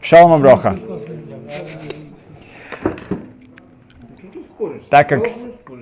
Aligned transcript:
Шалом 0.00 0.32
Аброха. 0.32 0.78
Так 4.88 5.08
как 5.08 5.28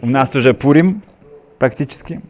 у 0.02 0.06
нас 0.06 0.34
уже 0.34 0.54
Пурим 0.54 1.02
практически, 1.58 2.20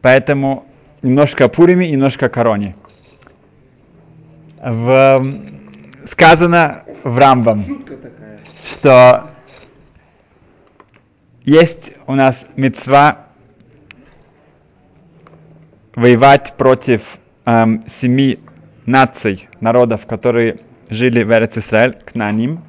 поэтому 0.00 0.66
немножко 1.02 1.44
о 1.44 1.48
Пуриме, 1.48 1.90
немножко 1.90 2.26
о 2.26 2.28
Короне. 2.28 2.74
В, 4.62 5.24
сказано 6.10 6.84
в 7.02 7.18
Рамбам, 7.18 7.64
что 8.64 9.30
есть 11.44 11.92
у 12.06 12.14
нас 12.14 12.46
мецва 12.56 13.26
воевать 15.94 16.54
против 16.56 17.18
эм, 17.44 17.84
семи 17.86 18.38
наций, 18.86 19.48
народов, 19.60 20.06
которые 20.06 20.60
жили 20.90 21.22
в 21.22 21.32
Эрец 21.32 21.58
Исраэль, 21.58 21.94
к 22.04 22.14
ним. 22.14 22.60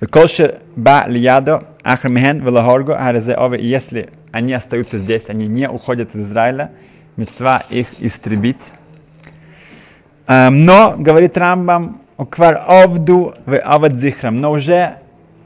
Веколше 0.00 0.60
ба 0.76 1.04
лиядо 1.06 1.64
ахрамихен 1.82 2.40
велахорго 2.40 2.96
арезе 2.96 3.34
ове. 3.34 3.60
Если 3.60 4.10
они 4.32 4.52
остаются 4.52 4.98
здесь, 4.98 5.28
они 5.28 5.46
не 5.46 5.68
уходят 5.68 6.14
из 6.14 6.22
Израиля, 6.22 6.72
мецва 7.16 7.64
их 7.68 7.88
истребить. 7.98 8.72
Um, 10.26 10.50
но, 10.50 10.94
говорит 10.96 11.36
Рамбам, 11.36 12.02
квар 12.30 12.64
овду 12.66 13.34
в 13.46 13.58
авадзихрам, 13.58 14.36
но 14.36 14.52
уже 14.52 14.96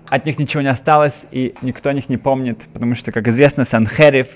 от 0.08 0.26
них 0.26 0.38
ничего 0.38 0.62
не 0.62 0.68
осталось, 0.68 1.22
и 1.30 1.54
никто 1.62 1.88
о 1.88 1.94
них 1.94 2.08
не 2.08 2.18
помнит, 2.18 2.58
потому 2.72 2.94
что, 2.94 3.10
как 3.10 3.26
известно, 3.28 3.64
Санхерев, 3.64 4.28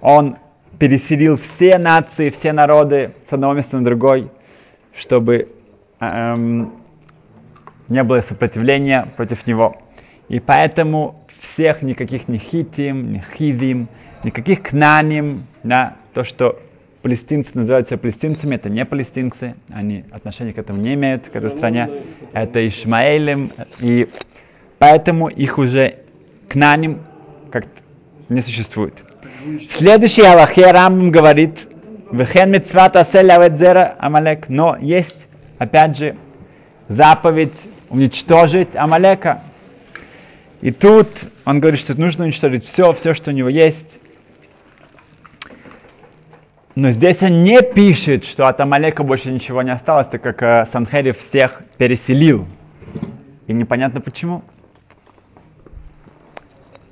он 0.00 0.36
переселил 0.80 1.36
все 1.36 1.76
нации, 1.76 2.30
все 2.30 2.54
народы 2.54 3.12
с 3.28 3.32
одного 3.34 3.52
места 3.52 3.76
на 3.76 3.84
другой, 3.84 4.30
чтобы 4.96 5.48
эм, 6.00 6.72
не 7.88 8.02
было 8.02 8.20
сопротивления 8.22 9.06
против 9.14 9.46
него. 9.46 9.76
И 10.30 10.40
поэтому 10.40 11.22
всех 11.42 11.82
никаких 11.82 12.28
ни 12.28 12.38
хитим, 12.38 13.12
ни 13.12 13.22
хивим, 13.36 13.88
никаких 14.24 14.62
кнаним, 14.62 15.44
да, 15.62 15.98
то, 16.14 16.24
что 16.24 16.58
палестинцы 17.02 17.50
называют 17.52 17.88
себя 17.88 17.98
палестинцами, 17.98 18.54
это 18.54 18.70
не 18.70 18.86
палестинцы, 18.86 19.56
они 19.68 20.06
отношения 20.10 20.54
к 20.54 20.58
этому 20.58 20.80
не 20.80 20.94
имеют, 20.94 21.28
к 21.28 21.36
этой 21.36 21.50
стране, 21.50 21.90
это 22.32 22.66
Ишмаэлем, 22.66 23.52
и 23.80 24.08
поэтому 24.78 25.28
их 25.28 25.58
уже 25.58 25.96
кнаним 26.48 27.00
как 27.50 27.66
не 28.30 28.40
существует. 28.40 28.94
Следующий 29.70 30.22
Аллахе 30.22 30.70
Рамбам 30.70 31.10
говорит, 31.10 31.66
Вехен 32.12 32.50
митцват 32.50 32.96
Амалек, 32.96 34.48
но 34.48 34.76
есть, 34.80 35.28
опять 35.58 35.96
же, 35.96 36.16
заповедь 36.88 37.54
уничтожить 37.88 38.74
Амалека. 38.74 39.40
И 40.60 40.70
тут 40.72 41.08
он 41.46 41.60
говорит, 41.60 41.80
что 41.80 41.98
нужно 41.98 42.24
уничтожить 42.24 42.66
все, 42.66 42.92
все, 42.92 43.14
что 43.14 43.30
у 43.30 43.34
него 43.34 43.48
есть. 43.48 44.00
Но 46.74 46.90
здесь 46.90 47.22
он 47.22 47.42
не 47.42 47.62
пишет, 47.62 48.24
что 48.24 48.46
от 48.46 48.60
Амалека 48.60 49.04
больше 49.04 49.30
ничего 49.30 49.62
не 49.62 49.70
осталось, 49.70 50.06
так 50.06 50.22
как 50.22 50.42
э, 50.42 50.66
Санхерев 50.66 51.18
всех 51.18 51.62
переселил. 51.78 52.46
И 53.46 53.52
непонятно 53.52 54.00
почему. 54.00 54.42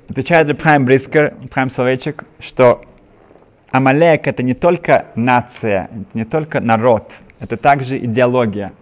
Отвечает 0.09 0.57
Прайм 0.57 0.85
Брискер, 0.85 1.35
Прайм 1.51 1.69
Словечек, 1.69 2.23
что 2.39 2.83
Амалек 3.71 4.27
это 4.27 4.41
не 4.41 4.55
только 4.55 5.05
нация, 5.13 5.87
не 6.15 6.25
только 6.25 6.59
народ, 6.61 7.11
это 7.39 7.57
также 7.57 7.99
идеология. 7.99 8.73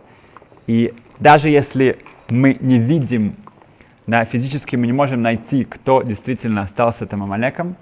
И 0.68 0.94
даже 1.20 1.50
если 1.50 2.00
мы 2.30 2.56
не 2.62 2.80
видим, 2.80 3.36
да, 4.08 4.24
физически 4.24 4.78
мы 4.78 4.88
не 4.88 4.94
можем 4.94 5.22
найти, 5.22 5.66
кто 5.66 6.02
действительно 6.02 6.62
остался 6.62 7.04
этим 7.04 7.24
Амалеком, 7.24 7.76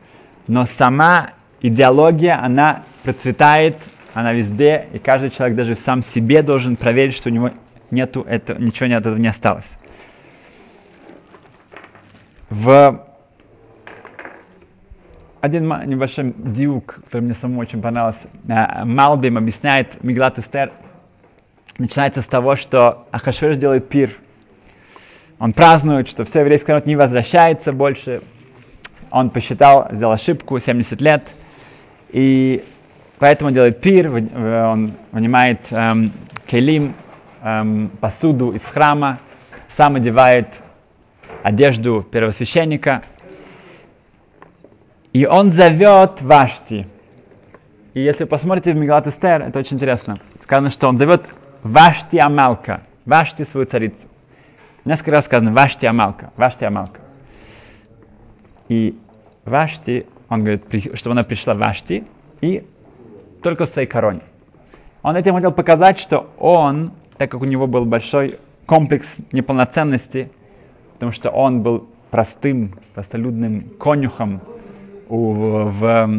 но 0.48 0.66
сама 0.66 1.30
идеология, 1.62 2.44
она 2.44 2.84
процветает, 3.04 3.78
она 4.16 4.34
везде, 4.34 4.88
и 4.92 4.98
каждый 4.98 5.30
человек 5.30 5.56
даже 5.56 5.76
сам 5.76 6.02
себе 6.02 6.42
должен 6.42 6.78
проверить, 6.78 7.16
что 7.16 7.30
у 7.30 7.32
него 7.32 7.52
нету 7.92 8.26
этого, 8.28 8.58
ничего 8.60 8.88
от 8.88 9.02
этого 9.02 9.18
не 9.18 9.28
осталось. 9.28 9.78
В 12.50 13.06
один 15.46 15.68
небольшой 15.86 16.34
диук, 16.36 17.02
который 17.06 17.22
мне 17.22 17.34
самому 17.34 17.62
очень 17.62 17.82
понравился. 17.82 18.28
Э, 18.48 18.84
Малбим 18.84 19.38
объясняет 19.38 20.04
Миглат 20.04 20.40
Эстер. 20.40 20.72
Начинается 21.78 22.22
с 22.22 22.28
того, 22.28 22.56
что 22.56 23.08
Ахашвеш 23.12 23.58
делает 23.58 23.88
пир. 23.88 24.12
Он 25.40 25.54
празднует, 25.54 26.08
что 26.08 26.26
все 26.26 26.40
еврейский 26.40 26.72
народ 26.72 26.86
не 26.86 26.96
возвращается 26.96 27.74
больше. 27.74 28.22
Он 29.12 29.30
посчитал, 29.30 29.88
сделал 29.92 30.14
ошибку, 30.14 30.60
70 30.60 31.02
лет. 31.02 31.24
И 32.10 32.64
поэтому 33.20 33.52
делает 33.52 33.82
пир, 33.82 34.12
он 34.12 34.94
вынимает 35.12 35.60
эм, 35.72 36.12
келим, 36.48 36.94
эм, 37.44 37.92
посуду 38.00 38.52
из 38.52 38.64
храма, 38.64 39.20
сам 39.68 39.96
одевает 39.96 40.48
одежду 41.44 42.06
первосвященника– 42.10 43.04
и 45.16 45.26
он 45.26 45.54
зовет 45.54 46.22
Вашти. 46.22 46.86
И 47.94 48.02
если 48.02 48.26
посмотрите 48.26 48.74
в 48.74 48.76
Мегалат 48.76 49.08
Эстер, 49.08 49.44
это 49.44 49.60
очень 49.60 49.78
интересно. 49.78 50.20
Сказано, 50.44 50.70
что 50.72 50.90
он 50.90 50.98
зовет 50.98 51.24
Вашти 51.64 52.18
Амалка, 52.18 52.82
Вашти 53.06 53.44
свою 53.44 53.66
царицу. 53.66 54.08
Несколько 54.84 55.12
раз 55.12 55.24
сказано 55.24 55.54
Вашти 55.54 55.86
Амалка, 55.86 56.34
Вашти 56.36 56.66
Амалка. 56.66 57.00
И 58.68 59.00
Вашти, 59.46 60.06
он 60.28 60.44
говорит, 60.44 60.66
чтобы 60.96 61.14
она 61.14 61.24
пришла 61.24 61.54
Вашти 61.54 62.04
и 62.42 62.68
только 63.42 63.64
в 63.64 63.70
своей 63.70 63.88
короне. 63.88 64.20
Он 65.02 65.16
этим 65.16 65.34
хотел 65.34 65.54
показать, 65.54 65.98
что 65.98 66.30
он, 66.38 66.92
так 67.18 67.32
как 67.32 67.40
у 67.40 67.46
него 67.46 67.68
был 67.68 67.86
большой 67.86 68.36
комплекс 68.66 69.16
неполноценности, 69.32 70.30
потому 70.96 71.14
что 71.14 71.30
он 71.30 71.62
был 71.62 71.88
простым, 72.12 72.78
простолюдным 72.94 73.70
конюхом, 73.80 74.42
у, 75.10 75.32
в, 75.34 76.10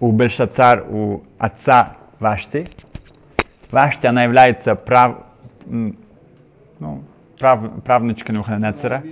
у 0.00 0.12
Бельшацар, 0.12 0.84
у 0.88 1.22
отца 1.38 1.96
Вашти. 2.20 2.66
Вашти, 3.70 4.06
она 4.06 4.24
является 4.24 4.74
прав, 4.74 5.24
ну, 5.66 7.02
прав, 7.38 7.82
правнучкой 7.82 8.34
Навуходоносора. 8.34 9.02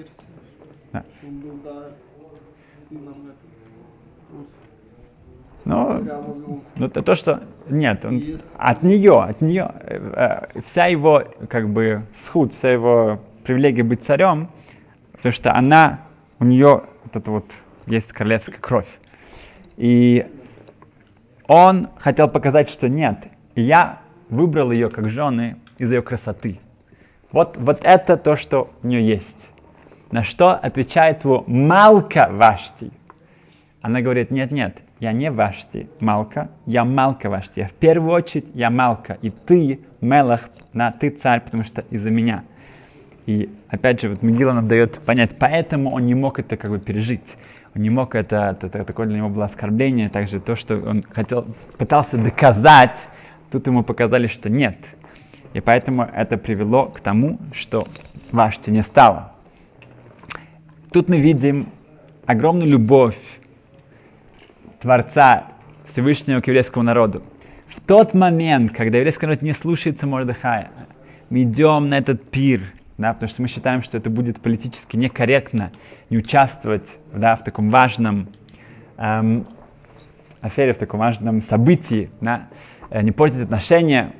Да. 0.93 1.05
Ну, 5.65 6.63
ну 6.77 6.89
то, 6.89 7.03
то, 7.03 7.15
что 7.15 7.43
нет, 7.71 8.05
он, 8.05 8.21
от 8.59 8.83
нее, 8.83 9.23
от 9.23 9.41
нее 9.41 9.71
э, 9.83 10.61
вся 10.65 10.87
его 10.87 11.23
как 11.49 11.69
бы 11.69 12.03
схуд, 12.15 12.53
вся 12.53 12.71
его 12.71 13.21
привилегия 13.45 13.85
быть 13.85 14.03
царем, 14.03 14.49
потому 15.13 15.33
что 15.33 15.55
она 15.55 16.01
у 16.41 16.45
нее 16.45 16.83
вот 17.05 17.15
это 17.17 17.31
вот 17.31 17.47
есть 17.87 18.13
королевская 18.13 18.61
кровь. 18.61 18.89
И 19.77 20.27
он 21.47 21.89
хотел 21.99 22.29
показать, 22.29 22.71
что 22.71 22.89
нет, 22.89 23.19
я 23.55 24.01
выбрал 24.29 24.73
ее 24.73 24.89
как 24.89 25.11
жены 25.11 25.57
из-за 25.79 25.97
ее 25.97 26.03
красоты. 26.03 26.61
Вот, 27.31 27.57
вот 27.57 27.81
это 27.83 28.17
то, 28.17 28.37
что 28.37 28.71
у 28.83 28.87
нее 28.87 29.07
есть. 29.07 29.49
На 30.11 30.23
что 30.23 30.51
отвечает 30.51 31.25
его 31.25 31.45
Малка 31.47 32.29
Вашти. 32.31 32.91
Она 33.81 34.01
говорит, 34.01 34.31
нет, 34.31 34.51
нет, 34.53 34.79
я 35.01 35.13
не 35.13 35.31
Вашти, 35.31 35.89
Малка, 36.01 36.51
я 36.67 36.85
Малка 36.85 37.29
Вашти. 37.29 37.61
Я 37.61 37.69
в 37.69 37.73
первую 37.73 38.13
очередь 38.13 38.47
я 38.55 38.71
Малка, 38.71 39.19
и 39.23 39.31
ты, 39.31 39.81
Мелах, 40.01 40.49
на 40.73 40.93
ты 40.93 41.11
царь, 41.11 41.41
потому 41.41 41.65
что 41.65 41.83
из-за 41.91 42.11
меня. 42.11 42.45
И 43.27 43.49
опять 43.69 44.01
же, 44.01 44.11
вот 44.11 44.23
Мегила 44.23 44.53
нам 44.53 44.69
дает 44.69 45.01
понять, 45.01 45.33
поэтому 45.39 45.91
он 45.93 46.07
не 46.07 46.15
мог 46.15 46.39
это 46.39 46.57
как 46.57 46.71
бы 46.71 46.79
пережить 46.79 47.37
не 47.75 47.91
мог 47.91 48.15
это, 48.15 48.57
это, 48.57 48.67
это 48.67 48.85
такое 48.85 49.07
для 49.07 49.19
него 49.19 49.29
было 49.29 49.47
оскорбление, 49.47 50.09
также 50.09 50.41
то, 50.41 50.57
что 50.57 50.77
он 50.79 51.03
хотел, 51.03 51.47
пытался 51.79 52.19
доказать, 52.19 52.99
тут 53.51 53.67
ему 53.67 53.83
показали, 53.83 54.27
что 54.27 54.51
нет. 54.51 54.77
И 55.55 55.61
поэтому 55.61 56.03
это 56.03 56.37
привело 56.37 56.85
к 56.85 57.01
тому, 57.01 57.39
что 57.53 57.87
Вашти 58.31 58.71
не 58.71 58.83
стало. 58.83 59.33
Тут 60.93 61.09
мы 61.09 61.21
видим 61.21 61.69
огромную 62.27 62.69
любовь 62.69 63.19
Творца 64.81 65.45
Всевышнего 65.85 66.41
к 66.41 66.47
еврейскому 66.47 66.83
народу. 66.83 67.23
В 67.69 67.81
тот 67.81 68.15
момент, 68.15 68.73
когда 68.73 68.99
еврейский 68.99 69.27
народ 69.27 69.43
не 69.43 69.53
слушается 69.53 70.07
Мордыхая, 70.07 70.71
мы 71.31 71.43
идем 71.43 71.89
на 71.89 71.99
этот 71.99 72.23
пир, 72.31 72.61
да, 72.99 73.13
потому 73.13 73.29
что 73.29 73.43
мы 73.43 73.49
считаем, 73.49 73.83
что 73.83 73.99
это 73.99 74.11
будет 74.11 74.41
политически 74.41 74.97
некорректно 74.97 75.71
не 76.11 76.19
участвовать 76.19 76.89
да, 77.13 77.37
в 77.37 77.45
таком 77.45 77.71
важном 77.71 78.29
эм, 78.99 79.47
афере, 80.41 80.73
в 80.73 80.79
таком 80.79 81.01
важном 81.01 81.43
событии, 81.43 82.11
да, 82.21 82.49
э, 82.91 83.03
не 83.03 83.13
портить 83.13 83.43
отношения. 83.43 84.13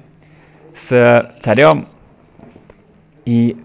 с 0.75 1.33
царем, 1.43 1.87
и 3.25 3.57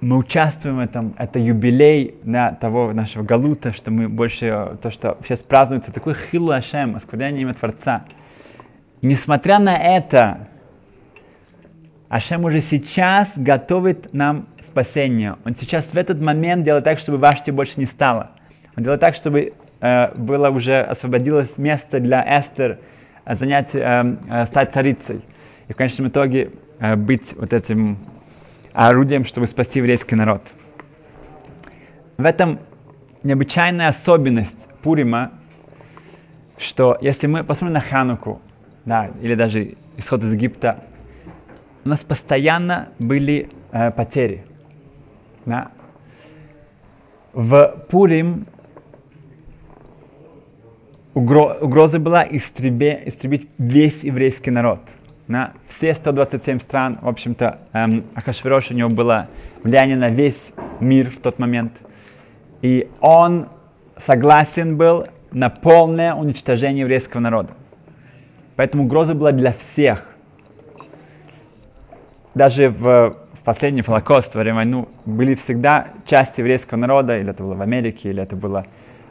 мы 0.00 0.16
участвуем 0.16 0.76
в 0.76 0.80
этом, 0.80 1.14
это 1.18 1.38
юбилей 1.38 2.14
да, 2.22 2.52
того 2.52 2.92
нашего 2.92 3.22
Галута, 3.22 3.72
что 3.72 3.90
мы 3.90 4.08
больше, 4.08 4.78
то, 4.80 4.90
что 4.90 5.18
сейчас 5.24 5.42
празднуется, 5.42 5.92
такой 5.92 6.14
хилу 6.14 6.52
Ашем, 6.52 6.96
оскорбление 6.96 7.42
имя 7.42 7.54
Творца. 7.54 8.04
И 9.00 9.06
несмотря 9.06 9.58
на 9.58 9.76
это, 9.76 10.48
Ашем 12.08 12.44
уже 12.44 12.60
сейчас 12.60 13.32
готовит 13.36 14.14
нам 14.14 14.46
спасение. 14.66 15.36
Он 15.44 15.54
сейчас 15.54 15.92
в 15.92 15.96
этот 15.96 16.20
момент 16.20 16.64
делает 16.64 16.84
так, 16.84 16.98
чтобы 16.98 17.18
Вашти 17.18 17.50
больше 17.50 17.74
не 17.76 17.84
стало. 17.84 18.30
Он 18.76 18.82
делает 18.82 19.00
так, 19.00 19.14
чтобы 19.14 19.52
э, 19.80 20.14
было 20.14 20.48
уже 20.48 20.80
освободилось 20.80 21.58
место 21.58 22.00
для 22.00 22.24
Эстер 22.40 22.78
э, 23.26 23.34
занять, 23.34 23.74
э, 23.74 24.16
э, 24.30 24.46
стать 24.46 24.72
царицей. 24.72 25.20
И 25.68 25.72
в 25.74 25.76
конечном 25.76 26.08
итоге 26.08 26.50
э, 26.78 26.96
быть 26.96 27.34
вот 27.36 27.52
этим 27.52 27.98
орудием, 28.72 29.26
чтобы 29.26 29.46
спасти 29.46 29.80
еврейский 29.80 30.14
народ. 30.14 30.42
В 32.16 32.24
этом 32.24 32.58
необычайная 33.22 33.88
особенность 33.88 34.66
Пурима, 34.82 35.32
что 36.56 36.96
если 37.02 37.26
мы 37.26 37.44
посмотрим 37.44 37.74
на 37.74 37.80
Хануку, 37.80 38.40
да, 38.86 39.10
или 39.20 39.34
даже 39.34 39.74
исход 39.98 40.22
из 40.22 40.32
Египта, 40.32 40.84
у 41.88 41.90
нас 41.90 42.04
постоянно 42.04 42.90
были 42.98 43.48
э, 43.72 43.90
потери. 43.92 44.44
Да. 45.46 45.68
В 47.32 47.86
Пурим 47.88 48.46
угро, 51.14 51.56
угроза 51.62 51.98
была 51.98 52.26
истребе, 52.30 53.04
истребить 53.06 53.48
весь 53.56 54.04
еврейский 54.04 54.50
народ. 54.50 54.80
На 55.28 55.54
все 55.66 55.94
127 55.94 56.60
стран, 56.60 56.98
в 57.00 57.08
общем-то, 57.08 57.60
эм, 57.72 58.04
Ахашвирош 58.14 58.70
у 58.70 58.74
него 58.74 58.90
было 58.90 59.28
влияние 59.62 59.96
на 59.96 60.10
весь 60.10 60.52
мир 60.80 61.08
в 61.08 61.20
тот 61.20 61.38
момент. 61.38 61.72
И 62.60 62.90
он 63.00 63.48
согласен 63.96 64.76
был 64.76 65.06
на 65.32 65.48
полное 65.48 66.12
уничтожение 66.12 66.82
еврейского 66.82 67.22
народа. 67.22 67.54
Поэтому 68.56 68.84
угроза 68.84 69.14
была 69.14 69.32
для 69.32 69.54
всех– 69.54 70.04
даже 72.38 72.70
в, 72.70 73.16
последний 73.44 73.82
Холокост, 73.82 74.34
во 74.34 74.42
время 74.42 74.56
войны, 74.56 74.86
были 75.04 75.34
всегда 75.34 75.88
части 76.06 76.40
еврейского 76.40 76.78
народа, 76.78 77.18
или 77.18 77.30
это 77.30 77.42
было 77.42 77.54
в 77.54 77.62
Америке, 77.62 78.10
или 78.10 78.22
это 78.22 78.36
было 78.36 78.66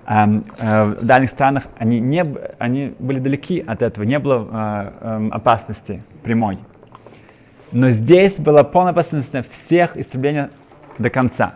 эм, 0.07 0.45
э, 0.57 0.83
в 0.83 1.05
дальних 1.05 1.29
странах, 1.29 1.63
они, 1.77 1.99
не, 1.99 2.25
они 2.57 2.93
были 2.99 3.19
далеки 3.19 3.63
от 3.65 3.81
этого, 3.81 4.03
не 4.03 4.19
было 4.19 4.47
э, 4.51 4.91
э, 5.01 5.29
опасности 5.31 6.01
прямой. 6.23 6.59
Но 7.71 7.89
здесь 7.89 8.39
была 8.39 8.63
полная 8.63 8.91
опасность 8.91 9.35
всех 9.49 9.97
истребления 9.97 10.49
до 10.97 11.09
конца. 11.09 11.55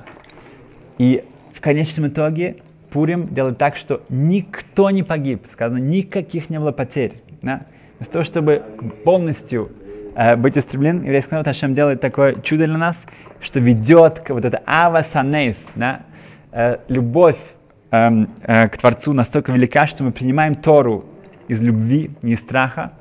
И 0.97 1.23
в 1.53 1.61
конечном 1.61 2.07
итоге 2.07 2.57
Пурим 2.89 3.27
делает 3.33 3.57
так, 3.57 3.77
что 3.77 4.01
никто 4.09 4.89
не 4.89 5.03
погиб. 5.03 5.45
Сказано, 5.51 5.77
никаких 5.77 6.49
не 6.49 6.59
было 6.59 6.71
потерь. 6.71 7.21
Да? 7.41 7.61
Вместо 7.97 8.13
того, 8.13 8.25
чтобы 8.25 8.63
полностью 9.05 9.71
быть 10.37 10.57
истреблен, 10.57 11.03
еврейский 11.03 11.31
народ 11.31 11.47
Хашем 11.47 11.73
делает 11.73 12.01
такое 12.01 12.35
чудо 12.41 12.65
для 12.65 12.77
нас, 12.77 13.05
что 13.39 13.59
ведет 13.59 14.19
к 14.19 14.29
вот 14.29 14.45
это 14.45 14.61
ава 14.65 15.01
санейс, 15.01 15.57
да, 15.75 16.01
э, 16.51 16.77
любовь 16.87 17.39
э, 17.91 18.25
э, 18.43 18.69
к 18.69 18.77
Творцу 18.77 19.13
настолько 19.13 19.51
велика, 19.51 19.87
что 19.87 20.03
мы 20.03 20.11
принимаем 20.11 20.53
Тору 20.53 21.05
из 21.47 21.61
любви, 21.61 22.11
не 22.21 22.33
из 22.33 22.39
страха, 22.39 22.93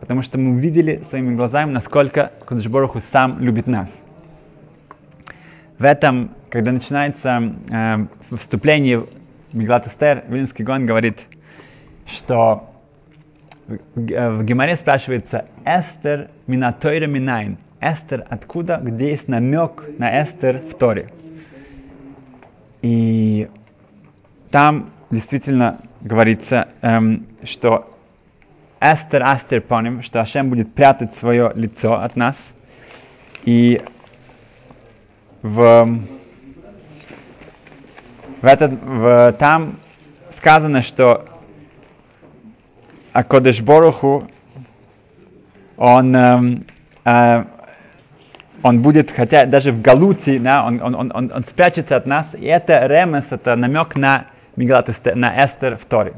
потому 0.00 0.22
что 0.22 0.38
мы 0.38 0.52
увидели 0.52 1.02
своими 1.08 1.34
глазами, 1.34 1.70
насколько 1.70 2.32
Кудышбороху 2.46 3.00
сам 3.00 3.40
любит 3.40 3.66
нас. 3.66 4.04
В 5.78 5.84
этом, 5.84 6.30
когда 6.50 6.72
начинается 6.72 7.54
э, 7.70 8.06
вступление 8.36 9.00
в 9.00 9.06
Меглат 9.52 9.86
Эстер, 9.86 10.24
Вильнский 10.28 10.64
Гон 10.64 10.86
говорит, 10.86 11.20
что 12.06 12.70
в 13.66 14.44
Геморе 14.44 14.76
спрашивается 14.76 15.46
Эстер 15.64 16.28
минатойра 16.46 17.06
минайн. 17.06 17.58
Эстер 17.80 18.24
откуда, 18.28 18.80
где 18.82 19.10
есть 19.10 19.28
намек 19.28 19.84
на 19.98 20.22
Эстер 20.22 20.58
в 20.58 20.74
Торе. 20.74 21.10
И 22.82 23.48
там 24.50 24.90
действительно 25.10 25.80
говорится, 26.00 26.68
эм, 26.82 27.26
что 27.42 27.92
Эстер 28.80 29.22
Астер 29.24 29.62
поним, 29.62 30.02
что 30.02 30.20
Ашем 30.20 30.50
будет 30.50 30.72
прятать 30.72 31.14
свое 31.16 31.50
лицо 31.54 31.94
от 31.94 32.14
нас. 32.14 32.52
И 33.44 33.82
в, 35.42 36.00
в 38.42 38.44
этот, 38.44 38.72
в, 38.82 39.32
там 39.38 39.76
сказано, 40.36 40.82
что 40.82 41.26
а 43.16 43.24
Кодеш 43.24 43.62
Боруху, 43.62 44.28
он, 45.78 46.14
э, 46.14 46.58
э, 47.06 47.44
он 48.62 48.82
будет, 48.82 49.10
хотя 49.10 49.46
даже 49.46 49.72
в 49.72 49.80
Галуте, 49.80 50.38
да, 50.38 50.66
он, 50.66 50.82
он, 50.82 50.94
он, 50.94 51.12
он, 51.14 51.32
он 51.34 51.44
спрячется 51.44 51.96
от 51.96 52.04
нас, 52.04 52.34
и 52.38 52.44
это 52.44 52.86
ремес, 52.86 53.24
это 53.30 53.56
намек 53.56 53.96
на 53.96 54.26
Миглат 54.56 54.90
на 55.14 55.42
Эстер 55.42 55.78
в 55.78 55.86
Торе. 55.86 56.12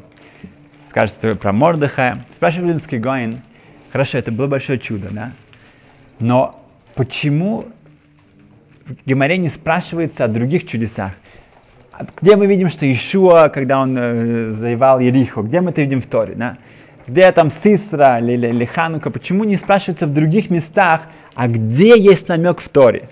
Скажете 0.89 1.37
про 1.37 1.53
Мордыха. 1.53 2.19
Спрашивает 2.35 2.73
Линский 2.73 2.99
Гоин, 2.99 3.43
хорошо, 3.93 4.19
это 4.19 4.33
было 4.33 4.49
большое 4.49 4.81
чудо, 4.81 5.07
да? 5.13 5.31
Но 6.19 6.61
почему 6.97 7.67
Геморе 9.07 9.39
не 9.39 9.51
спрашивается 9.51 10.25
о 10.25 10.29
других 10.29 10.67
чудесах? 10.67 11.13
Где 12.21 12.35
мы 12.35 12.47
видим, 12.47 12.69
что 12.69 12.93
Ишуа, 12.93 13.51
когда 13.51 13.79
он 13.79 13.97
э, 13.97 14.51
завоевал 14.51 14.99
Ерихо, 14.99 15.43
где 15.43 15.61
мы 15.61 15.71
это 15.71 15.83
видим 15.83 16.03
в 16.03 16.07
Торе, 16.07 16.35
да? 16.35 16.59
Где 17.09 17.33
там 17.33 17.51
Сисра 17.51 18.19
или, 18.19 18.47
или, 18.47 18.65
Ханука, 18.67 19.11
почему 19.11 19.45
не 19.45 19.57
спрашивается 19.57 20.07
в 20.07 20.13
других 20.13 20.51
местах, 20.51 21.03
а 21.35 21.49
где 21.49 21.99
есть 21.99 22.29
намек 22.29 22.61
в 22.61 22.69
Торе? 22.69 23.09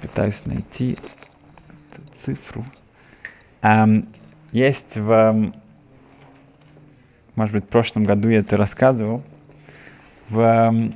Пытаюсь 0.00 0.46
найти 0.46 0.96
эту 1.90 2.02
цифру. 2.24 2.64
Um, 3.62 4.06
есть 4.52 4.96
в, 4.96 5.52
может 7.34 7.54
быть, 7.54 7.64
в 7.64 7.68
прошлом 7.68 8.04
году 8.04 8.28
я 8.28 8.38
это 8.38 8.56
рассказывал, 8.56 9.24
в, 10.28 10.92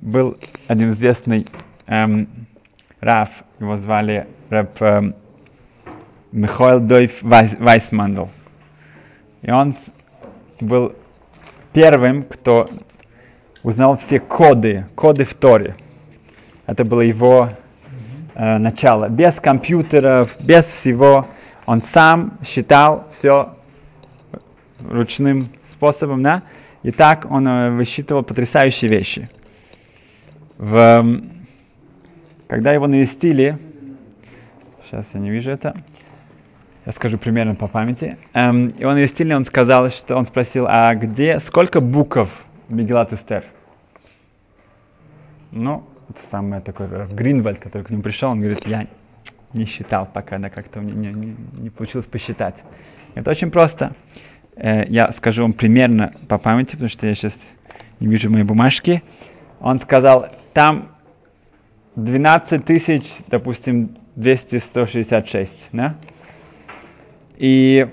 был 0.00 0.36
один 0.66 0.92
известный 0.92 1.46
эм, 1.86 2.28
Раф, 3.00 3.30
его 3.60 3.78
звали 3.78 4.26
Раф 4.50 4.82
эм, 4.82 5.14
Михаил 6.32 6.80
Дойф 6.80 7.22
Вайсмандл. 7.22 8.26
И 9.42 9.50
он 9.50 9.74
был 10.60 10.94
первым, 11.72 12.22
кто 12.24 12.68
узнал 13.62 13.96
все 13.96 14.20
коды, 14.20 14.86
коды 14.94 15.24
в 15.24 15.34
Торе. 15.34 15.76
Это 16.66 16.84
было 16.84 17.00
его 17.00 17.50
э, 18.34 18.58
начало. 18.58 19.08
Без 19.08 19.34
компьютеров, 19.34 20.36
без 20.40 20.66
всего. 20.66 21.26
Он 21.66 21.82
сам 21.82 22.32
считал 22.44 23.06
все 23.12 23.54
ручным 24.86 25.50
способом, 25.70 26.22
да? 26.22 26.42
И 26.82 26.90
так 26.90 27.30
он 27.30 27.46
э, 27.48 27.70
высчитывал 27.70 28.22
потрясающие 28.22 28.90
вещи. 28.90 29.28
В, 30.58 31.22
когда 32.48 32.72
его 32.72 32.86
навестили, 32.86 33.58
сейчас 34.84 35.06
я 35.14 35.20
не 35.20 35.30
вижу 35.30 35.50
это, 35.50 35.76
я 36.88 36.92
скажу 36.92 37.18
примерно 37.18 37.54
по 37.54 37.66
памяти. 37.66 38.16
Эм, 38.32 38.68
и 38.68 38.84
он 38.84 39.06
стильный, 39.08 39.36
он 39.36 39.44
сказал, 39.44 39.90
что 39.90 40.16
он 40.16 40.24
спросил, 40.24 40.64
а 40.66 40.94
где, 40.94 41.38
сколько 41.38 41.82
букв 41.82 42.30
Мегилат 42.70 43.12
Эстер? 43.12 43.44
Ну, 45.50 45.84
это 46.08 46.18
самый 46.30 46.62
такой 46.62 46.88
Гринвальд, 47.12 47.58
который 47.58 47.82
к 47.82 47.90
нему 47.90 48.00
пришел, 48.00 48.30
он 48.30 48.40
говорит, 48.40 48.66
я 48.66 48.86
не 49.52 49.66
считал 49.66 50.08
пока, 50.10 50.38
да, 50.38 50.48
как-то 50.48 50.80
не, 50.80 51.12
не, 51.12 51.36
не 51.58 51.68
получилось 51.68 52.06
посчитать. 52.06 52.54
Это 53.14 53.32
очень 53.32 53.50
просто. 53.50 53.92
Э, 54.56 54.86
я 54.88 55.12
скажу 55.12 55.42
вам 55.42 55.52
примерно 55.52 56.14
по 56.26 56.38
памяти, 56.38 56.70
потому 56.70 56.88
что 56.88 57.06
я 57.06 57.14
сейчас 57.14 57.38
не 58.00 58.06
вижу 58.06 58.30
мои 58.30 58.44
бумажки. 58.44 59.02
Он 59.60 59.78
сказал, 59.78 60.28
там 60.54 60.88
12 61.96 62.64
тысяч, 62.64 63.04
допустим, 63.26 63.94
200-166, 64.16 65.50
да? 65.72 65.94
И, 67.38 67.88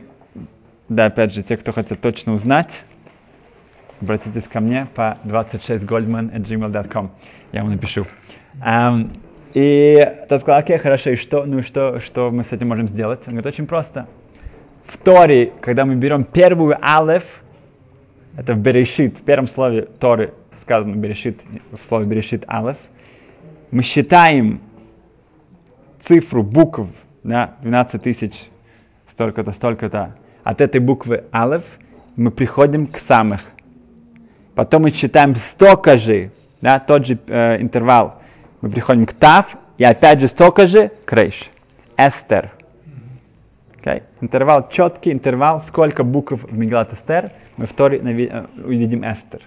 да, 0.89 1.05
опять 1.05 1.33
же, 1.33 1.43
те, 1.43 1.55
кто 1.55 1.71
хотят 1.71 2.01
точно 2.01 2.33
узнать, 2.33 2.83
обратитесь 4.01 4.47
ко 4.47 4.59
мне 4.59 4.87
по 4.93 5.17
26goldman.gmail.com. 5.23 7.11
Я 7.51 7.61
вам 7.61 7.71
напишу. 7.71 8.05
Um, 8.65 9.11
и 9.53 10.25
тот 10.27 10.41
сказал, 10.41 10.59
окей, 10.59 10.77
хорошо, 10.77 11.11
и 11.11 11.15
что, 11.15 11.45
ну 11.45 11.61
что, 11.61 11.99
что 11.99 12.31
мы 12.31 12.43
с 12.43 12.51
этим 12.51 12.67
можем 12.67 12.87
сделать? 12.87 13.21
Он 13.27 13.33
говорит, 13.33 13.45
очень 13.45 13.67
просто. 13.67 14.07
В 14.87 14.97
Торе, 14.97 15.53
когда 15.61 15.85
мы 15.85 15.95
берем 15.95 16.23
первую 16.25 16.77
алеф, 16.83 17.41
Это 18.37 18.53
в 18.53 18.57
Берешит, 18.59 19.19
в 19.19 19.21
первом 19.21 19.47
слове 19.47 19.83
Торы 19.83 20.33
сказано 20.59 20.95
Берешит, 20.95 21.41
в 21.71 21.83
слове 21.85 22.05
Берешит 22.05 22.43
Алеф. 22.49 22.77
Мы 23.71 23.83
считаем 23.83 24.59
цифру 26.01 26.43
букв, 26.43 26.87
да, 27.23 27.55
12 27.61 28.01
тысяч, 28.01 28.49
столько-то, 29.15 29.53
столько-то. 29.53 30.15
От 30.43 30.61
этой 30.61 30.79
буквы 30.81 31.23
Алеф 31.33 31.63
мы 32.17 32.31
приходим 32.31 32.85
к 32.85 32.97
самых. 32.97 33.41
Потом 34.55 34.83
мы 34.83 34.91
считаем 34.91 35.35
столько 35.35 35.97
же, 35.97 36.31
да, 36.61 36.79
тот 36.79 37.07
же 37.07 37.17
э, 37.27 37.61
интервал. 37.61 38.21
Мы 38.61 38.69
приходим 38.69 39.05
к 39.05 39.13
Тав, 39.13 39.57
и 39.77 39.83
опять 39.83 40.19
же 40.19 40.27
столько 40.27 40.67
же 40.67 40.91
к 41.05 41.13
Рейш. 41.13 41.49
Эстер. 41.97 42.51
Okay? 43.81 44.03
Интервал, 44.19 44.67
четкий 44.69 45.11
интервал, 45.11 45.61
сколько 45.61 46.03
букв 46.03 46.43
в 46.43 46.57
Мегалат 46.57 46.91
Эстер, 46.93 47.31
мы 47.55 47.67
в 47.67 47.73
Торе 47.73 47.99
э, 47.99 48.45
увидим 48.63 49.09
Эстер. 49.09 49.41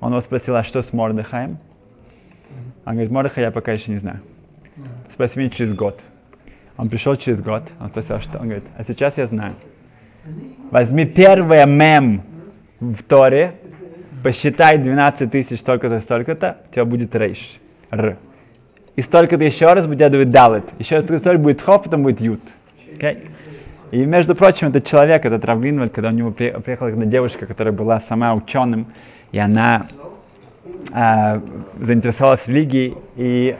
Он 0.00 0.12
его 0.12 0.20
спросил, 0.20 0.56
а 0.56 0.62
что 0.62 0.80
с 0.80 0.92
Мордыхаем? 0.94 1.58
Он 2.86 2.92
говорит, 2.92 3.10
Мордыхай 3.10 3.44
я 3.44 3.50
пока 3.50 3.72
еще 3.72 3.90
не 3.90 3.98
знаю. 3.98 4.20
Спроси 5.12 5.38
меня 5.38 5.50
через 5.50 5.74
год. 5.74 6.00
Он 6.78 6.88
пришел 6.88 7.16
через 7.16 7.42
год, 7.42 7.64
он 7.80 7.88
спросил, 7.88 8.16
«А 8.16 8.20
что? 8.20 8.38
Он 8.38 8.44
говорит, 8.44 8.64
а 8.76 8.84
сейчас 8.84 9.18
я 9.18 9.26
знаю. 9.26 9.54
Возьми 10.70 11.04
первое 11.04 11.66
мем 11.66 12.22
в 12.78 13.02
Торе, 13.02 13.54
посчитай 14.22 14.78
12 14.78 15.30
тысяч 15.30 15.58
столько-то, 15.58 16.00
столько-то, 16.00 16.58
у 16.70 16.74
тебя 16.74 16.84
будет 16.84 17.16
рейш. 17.16 17.58
Р. 17.90 18.16
И 18.94 19.02
столько-то 19.02 19.44
еще 19.44 19.72
раз 19.72 19.86
будет 19.86 20.10
будет 20.12 20.30
далит. 20.30 20.64
Еще 20.78 20.96
раз 20.96 21.04
будет 21.04 21.60
хоп, 21.60 21.84
потом 21.84 22.04
будет 22.04 22.20
ют. 22.20 22.40
Okay? 22.96 23.26
И, 23.90 24.04
между 24.04 24.36
прочим, 24.36 24.68
этот 24.68 24.86
человек, 24.86 25.24
этот 25.24 25.44
Равлинвальд, 25.44 25.92
когда 25.92 26.10
у 26.10 26.12
него 26.12 26.30
приехала 26.30 26.90
одна 26.90 27.06
девушка, 27.06 27.46
которая 27.46 27.72
была 27.72 27.98
сама 27.98 28.34
ученым, 28.34 28.86
и 29.32 29.38
она 29.38 29.86
э, 30.92 31.40
заинтересовалась 31.80 32.46
религией, 32.46 32.94
и 33.16 33.56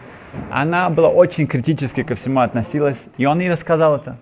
она 0.51 0.91
была 0.91 1.09
очень 1.09 1.47
критически 1.47 2.03
ко 2.03 2.15
всему 2.15 2.41
относилась, 2.41 3.05
и 3.17 3.27
он 3.27 3.41
ей 3.41 3.51
рассказал 3.51 3.97
это. 3.97 4.17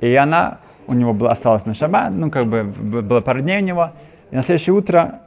И 0.00 0.14
она, 0.14 0.58
у 0.86 0.94
него 0.94 1.12
была, 1.12 1.32
осталась 1.32 1.66
на 1.66 1.74
шаббат, 1.74 2.12
ну, 2.12 2.30
как 2.30 2.46
бы, 2.46 2.64
было 2.64 3.20
пару 3.20 3.40
дней 3.40 3.60
у 3.60 3.64
него, 3.64 3.92
и 4.30 4.36
на 4.36 4.42
следующее 4.42 4.74
утро 4.74 5.20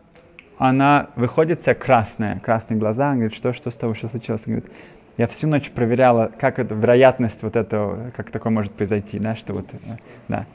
она 0.58 1.08
выходит 1.16 1.60
вся 1.60 1.74
красная, 1.74 2.40
красные 2.40 2.78
глаза, 2.80 3.08
она 3.08 3.16
говорит, 3.16 3.36
что, 3.36 3.54
что 3.54 3.70
с 3.70 3.76
тобой, 3.76 3.96
что 3.96 4.08
случилось? 4.08 4.44
Она 4.46 4.58
говорит, 4.58 4.74
я 5.18 5.28
всю 5.28 5.48
ночь 5.48 5.70
проверяла, 5.70 6.32
как 6.40 6.60
это, 6.60 6.74
вероятность 6.74 7.44
вот 7.44 7.56
этого, 7.56 8.12
как 8.16 8.32
такое 8.32 8.52
может 8.52 8.72
произойти, 8.72 9.20
да, 9.20 9.36
что 9.36 9.54
вот, 9.54 9.66
э, 9.74 9.98
да. 10.28 10.46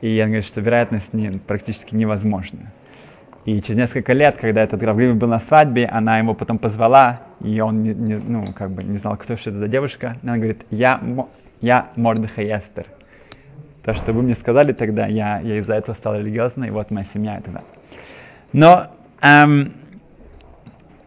И 0.00 0.08
я 0.08 0.26
говорю, 0.26 0.42
что 0.42 0.60
вероятность 0.60 1.12
не, 1.12 1.30
практически 1.30 1.94
невозможна. 1.94 2.72
И 3.44 3.60
через 3.60 3.76
несколько 3.76 4.14
лет, 4.14 4.36
когда 4.40 4.62
этот 4.62 4.82
Равлив 4.82 5.16
был 5.16 5.28
на 5.28 5.38
свадьбе, 5.38 5.86
она 5.86 6.18
его 6.18 6.34
потом 6.34 6.58
позвала, 6.58 7.20
и 7.42 7.60
он 7.60 7.82
не, 7.82 7.92
не, 7.92 8.14
ну, 8.14 8.46
как 8.54 8.70
бы 8.70 8.82
не 8.82 8.96
знал, 8.96 9.16
кто 9.16 9.36
что 9.36 9.50
это 9.50 9.58
за 9.58 9.68
девушка. 9.68 10.16
Она 10.22 10.36
говорит, 10.36 10.64
я, 10.70 11.00
я 11.60 11.88
Мордыха 11.96 12.42
Эстер. 12.42 12.86
То, 13.84 13.92
что 13.92 14.14
вы 14.14 14.22
мне 14.22 14.34
сказали 14.34 14.72
тогда, 14.72 15.06
я, 15.06 15.40
я 15.40 15.58
из-за 15.58 15.74
этого 15.74 15.94
стала 15.94 16.20
религиозной, 16.20 16.68
и 16.68 16.70
вот 16.70 16.90
моя 16.90 17.04
семья 17.04 17.38
тогда. 17.44 17.60
Но 18.54 18.86
эм, 19.20 19.74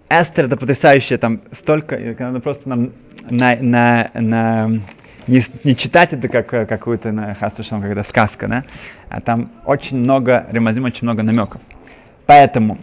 Эстер 0.10 0.46
это 0.46 0.58
потрясающее, 0.58 1.18
там 1.18 1.42
столько, 1.52 1.98
надо 2.20 2.40
просто 2.40 2.70
нам 2.70 2.92
на, 3.32 3.56
на, 3.56 4.12
на 4.14 4.70
не, 5.26 5.42
не 5.64 5.76
читать 5.76 6.14
это 6.14 6.28
как 6.28 6.48
какую-то 6.70 7.12
на 7.12 7.36
когда 7.36 8.04
сказка, 8.04 8.48
да, 8.48 8.64
а 9.10 9.22
там 9.22 9.50
очень 9.66 9.98
много, 9.98 10.46
ремазим 10.52 10.86
очень 10.86 11.06
много 11.08 11.24
намеков. 11.24 11.62
Поэтому 12.28 12.78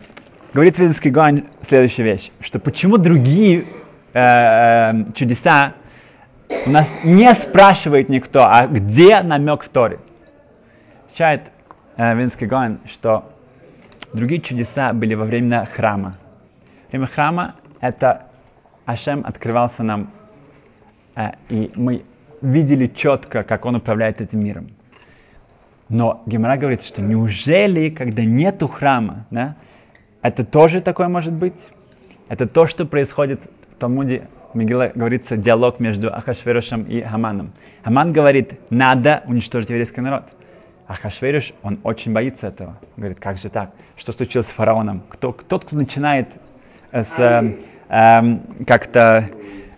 говорит 0.52 0.78
Визинский 0.78 1.10
Гуань 1.10 1.44
следующая 1.62 2.02
вещь, 2.02 2.30
что 2.40 2.58
почему 2.58 2.98
другие 2.98 3.64
э, 4.12 4.92
э, 4.92 5.04
чудеса 5.14 5.74
у 6.66 6.70
нас 6.70 6.92
не 7.04 7.32
спрашивает 7.34 8.08
никто, 8.08 8.44
а 8.44 8.66
где 8.66 9.22
намек 9.22 9.62
в 9.62 9.68
Торе? 9.68 10.00
Отвечает 11.06 11.52
э, 11.96 12.16
Винский 12.16 12.46
Гуань, 12.46 12.78
что 12.90 13.32
другие 14.12 14.40
чудеса 14.40 14.92
были 14.92 15.14
во 15.14 15.24
время 15.24 15.66
храма 15.66 16.16
время 16.94 17.08
храма 17.08 17.54
это 17.80 18.26
Ашем 18.86 19.24
открывался 19.26 19.82
нам, 19.82 20.10
э, 21.16 21.32
и 21.48 21.72
мы 21.74 22.04
видели 22.40 22.86
четко, 22.86 23.42
как 23.42 23.64
он 23.64 23.76
управляет 23.76 24.20
этим 24.20 24.44
миром. 24.44 24.68
Но 25.94 26.24
Гемора 26.26 26.56
говорит, 26.56 26.82
что 26.82 27.02
неужели, 27.02 27.88
когда 27.88 28.24
нету 28.24 28.66
храма, 28.66 29.26
да, 29.30 29.54
это 30.22 30.44
тоже 30.44 30.80
такое 30.80 31.06
может 31.06 31.32
быть? 31.32 31.54
Это 32.28 32.48
то, 32.48 32.66
что 32.66 32.84
происходит 32.84 33.42
в 33.70 33.78
Талмуде, 33.78 34.26
в 34.52 34.56
Мегиле 34.56 34.90
говорится 34.92 35.36
диалог 35.36 35.78
между 35.78 36.12
Ахашверошем 36.12 36.82
и 36.82 37.00
Хаманом. 37.00 37.52
Хаман 37.84 38.12
говорит, 38.12 38.58
надо 38.70 39.22
уничтожить 39.26 39.70
еврейский 39.70 40.00
народ. 40.00 40.24
Ахашвериш, 40.88 41.54
он 41.62 41.78
очень 41.84 42.12
боится 42.12 42.48
этого. 42.48 42.76
Говорит, 42.96 43.20
как 43.20 43.38
же 43.38 43.48
так? 43.48 43.70
Что 43.96 44.10
случилось 44.10 44.48
с 44.48 44.50
фараоном? 44.50 45.04
Кто, 45.08 45.30
тот, 45.30 45.64
кто 45.64 45.76
начинает 45.76 46.26
с, 46.90 47.08
э, 47.18 47.54
э, 47.88 48.38
как-то 48.66 49.30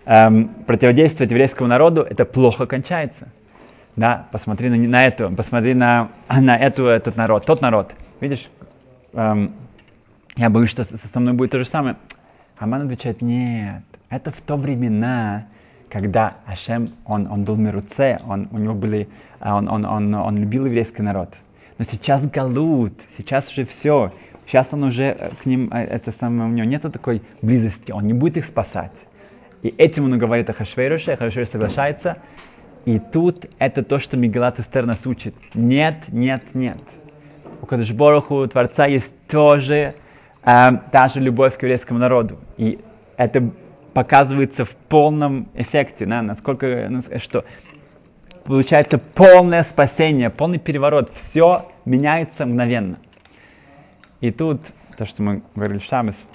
э, 0.06 0.44
противодействовать 0.66 1.30
еврейскому 1.30 1.68
народу, 1.68 2.00
это 2.00 2.25
плохо 2.25 2.64
кончается. 2.64 3.28
Да, 3.97 4.26
посмотри 4.31 4.69
на, 4.69 4.76
на 4.76 5.07
эту, 5.07 5.31
посмотри 5.31 5.75
на, 5.75 6.11
на 6.29 6.57
эту, 6.57 6.87
этот 6.87 7.17
народ, 7.17 7.47
тот 7.47 7.62
народ. 7.62 7.95
Видишь, 8.21 8.49
эм, 9.15 9.53
я 10.37 10.50
боюсь, 10.50 10.71
что 10.71 10.85
со 10.85 11.21
мной 11.21 11.33
будет 11.33 11.50
то 11.50 11.59
же 11.59 11.65
самое. 11.65 11.97
Аман 12.59 12.83
отвечает, 12.83 13.23
нет, 13.23 13.83
это 14.11 14.31
в 14.31 14.41
то 14.43 14.57
времена, 14.57 15.47
когда 15.88 16.35
Ашем, 16.47 16.88
он, 17.07 17.26
он 17.31 17.45
был 17.45 17.57
Мируце, 17.57 18.19
он, 18.26 18.49
у 18.50 18.59
него 18.59 18.75
были, 18.75 19.09
он, 19.41 19.69
он, 19.69 19.85
он, 19.85 20.15
он 20.15 20.38
любил 20.38 20.67
еврейский 20.67 21.03
народ. 21.03 21.35
Но 21.79 21.85
сейчас 21.85 22.26
Галут, 22.26 22.95
сейчас 23.17 23.50
уже 23.50 23.65
все. 23.65 24.12
Сейчас 24.47 24.73
он 24.73 24.85
уже 24.85 25.17
э, 25.19 25.31
к 25.43 25.47
ним, 25.47 25.69
э, 25.73 25.85
это 25.85 26.12
самое, 26.12 26.49
у 26.49 26.53
него 26.53 26.67
нет 26.67 26.83
такой 26.83 27.21
близости, 27.43 27.93
он 27.93 28.07
не 28.07 28.12
будет 28.12 28.37
их 28.37 28.47
спасать. 28.47 28.93
И 29.62 29.69
этим 29.69 30.05
он 30.05 30.19
говорит 30.19 30.49
о 30.49 30.53
Хашвейруше, 30.53 31.17
Хашвейруш 31.17 31.50
соглашается. 31.50 32.19
И 32.87 33.00
тут 33.00 33.47
это 33.59 33.83
то, 33.83 33.99
что 33.99 34.16
Мегалат 34.16 34.61
Эстер 34.61 34.87
нас 34.87 35.07
учит. 35.07 35.35
Нет, 35.55 36.05
нет, 36.07 36.43
нет. 36.55 36.78
У 37.61 37.66
Кадышбороху, 37.66 38.37
у 38.37 38.47
Творца 38.47 38.87
есть 38.87 39.11
тоже 39.26 39.97
э, 40.45 40.69
та 40.93 41.09
же 41.09 41.21
любовь 41.21 41.59
к 41.59 41.62
еврейскому 41.62 41.99
народу. 41.99 42.38
И 42.57 42.78
это 43.16 43.50
показывается 43.93 44.64
в 44.64 44.71
полном 44.71 45.49
эффекте, 45.55 46.07
да, 46.07 46.23
насколько, 46.23 46.88
что 47.19 47.45
получается 48.45 48.99
полное 48.99 49.64
спасение, 49.64 50.31
полный 50.31 50.61
переворот. 50.61 51.11
Все 51.12 51.66
меняется 51.85 52.47
мгновенно. 52.47 52.99
И 54.21 54.31
тут, 54.31 54.61
то, 54.97 55.07
что 55.07 55.25
мы 55.25 55.43
говорили 55.57 55.78
в 55.78 55.85
Шабас, 55.85 56.28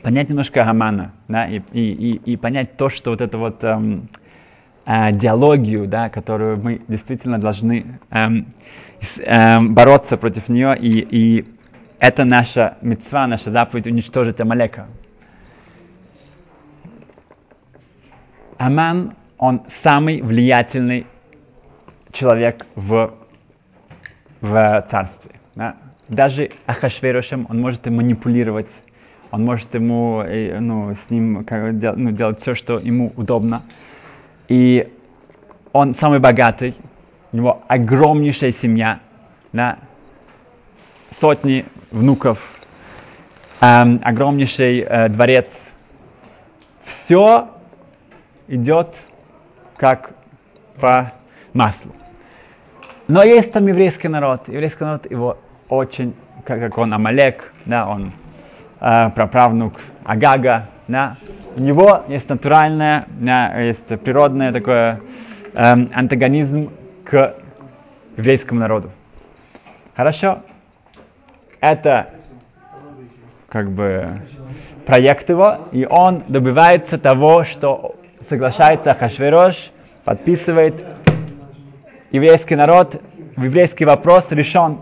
понять 0.00 0.28
немножко 0.28 0.62
Гамана, 0.62 1.10
да, 1.26 1.48
и, 1.48 1.60
и, 1.72 1.80
и, 1.80 2.32
и 2.32 2.36
понять 2.36 2.76
то, 2.76 2.88
что 2.88 3.10
вот 3.10 3.20
это 3.20 3.36
вот 3.36 3.64
эм, 3.64 4.08
э, 4.86 5.12
диалогию, 5.12 5.86
да, 5.86 6.08
которую 6.08 6.58
мы 6.58 6.80
действительно 6.88 7.38
должны 7.38 7.98
эм, 8.10 8.46
эм, 9.24 9.74
бороться 9.74 10.16
против 10.16 10.48
нее, 10.48 10.76
и, 10.78 11.06
и 11.10 11.44
это 11.98 12.24
наша 12.24 12.76
мецва, 12.82 13.26
наша 13.26 13.50
заповедь 13.50 13.86
уничтожить 13.86 14.40
Амалека. 14.40 14.86
Аман, 18.58 19.14
он 19.38 19.62
самый 19.82 20.22
влиятельный 20.22 21.06
человек 22.12 22.64
в, 22.76 23.12
в 24.40 24.86
царстве. 24.88 25.32
Да? 25.54 25.76
даже 26.08 26.50
Ахашверошем 26.66 27.46
он 27.48 27.60
может 27.60 27.86
им 27.86 27.96
манипулировать, 27.96 28.68
он 29.30 29.44
может 29.44 29.74
ему, 29.74 30.22
э, 30.22 30.58
ну, 30.60 30.94
с 30.94 31.10
ним 31.10 31.44
как, 31.44 31.72
ну, 31.96 32.10
делать 32.12 32.40
все, 32.40 32.54
что 32.54 32.78
ему 32.78 33.12
удобно. 33.16 33.62
И 34.48 34.92
он 35.72 35.94
самый 35.94 36.18
богатый, 36.18 36.74
у 37.32 37.36
него 37.36 37.62
огромнейшая 37.68 38.52
семья, 38.52 39.00
да, 39.52 39.78
сотни 41.18 41.64
внуков, 41.90 42.38
эм, 43.60 44.00
огромнейший 44.02 44.80
э, 44.80 45.08
дворец. 45.08 45.48
Все 46.84 47.48
идет 48.48 48.94
как 49.76 50.12
по 50.80 51.12
маслу. 51.52 51.92
Но 53.08 53.22
есть 53.22 53.52
там 53.52 53.66
еврейский 53.66 54.08
народ. 54.08 54.48
Еврейский 54.48 54.84
народ 54.84 55.10
его 55.10 55.38
очень, 55.68 56.14
как, 56.44 56.60
как 56.60 56.78
он 56.78 56.92
Амалек, 56.92 57.52
да, 57.64 57.88
он 57.88 58.12
э, 58.80 59.10
праправнук 59.10 59.74
Агага, 60.04 60.68
да, 60.88 61.16
у 61.56 61.60
него 61.60 62.04
есть 62.08 62.28
натуральное, 62.28 63.04
да, 63.08 63.58
есть 63.60 63.86
природное 64.00 64.52
такое 64.52 65.00
э, 65.54 65.58
антагонизм 65.92 66.70
к 67.04 67.36
еврейскому 68.16 68.60
народу. 68.60 68.90
Хорошо. 69.96 70.40
это 71.60 72.08
как 73.48 73.70
бы 73.70 74.20
проект 74.84 75.30
его, 75.30 75.58
и 75.70 75.86
он 75.88 76.24
добивается 76.26 76.98
того, 76.98 77.44
что 77.44 77.94
соглашается 78.20 78.90
Ахашверош, 78.90 79.70
подписывает, 80.04 80.84
еврейский 82.10 82.56
народ, 82.56 83.00
еврейский 83.36 83.84
вопрос 83.84 84.26
решен. 84.30 84.78